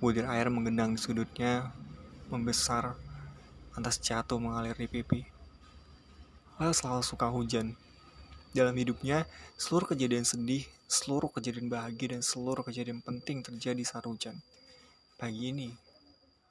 Budir 0.02 0.26
air 0.26 0.50
menggendang 0.50 0.98
di 0.98 1.00
sudutnya, 1.00 1.70
membesar, 2.26 2.98
lantas 3.78 4.02
jatuh 4.02 4.42
mengalir 4.42 4.74
di 4.74 4.90
pipi. 4.90 5.22
Lel 6.58 6.74
selalu 6.74 7.06
suka 7.06 7.30
hujan, 7.30 7.78
dalam 8.50 8.74
hidupnya, 8.74 9.28
seluruh 9.54 9.92
kejadian 9.94 10.26
sedih, 10.26 10.66
seluruh 10.90 11.30
kejadian 11.30 11.70
bahagia, 11.70 12.18
dan 12.18 12.26
seluruh 12.26 12.66
kejadian 12.66 13.04
penting 13.06 13.44
terjadi 13.44 13.86
saat 13.86 14.08
hujan. 14.08 14.40
Pagi 15.14 15.54
ini, 15.54 15.70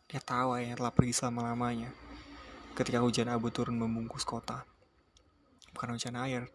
dia 0.08 0.22
tahu 0.22 0.56
ayah 0.56 0.78
telah 0.78 0.94
pergi 0.94 1.18
selama-lamanya. 1.18 1.89
Ketika 2.78 3.04
hujan 3.04 3.28
abu 3.28 3.52
turun 3.52 3.76
membungkus 3.76 4.24
kota. 4.24 4.63
Bukan 5.76 5.92
hujan 5.92 6.16
air, 6.16 6.48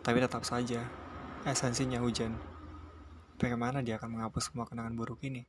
tapi 0.00 0.24
tetap 0.24 0.48
saja, 0.48 0.88
esensinya 1.44 2.00
hujan. 2.00 2.32
Bagaimana 3.36 3.84
dia 3.84 4.00
akan 4.00 4.16
menghapus 4.16 4.48
semua 4.48 4.64
kenangan 4.64 4.96
buruk 4.96 5.20
ini? 5.28 5.44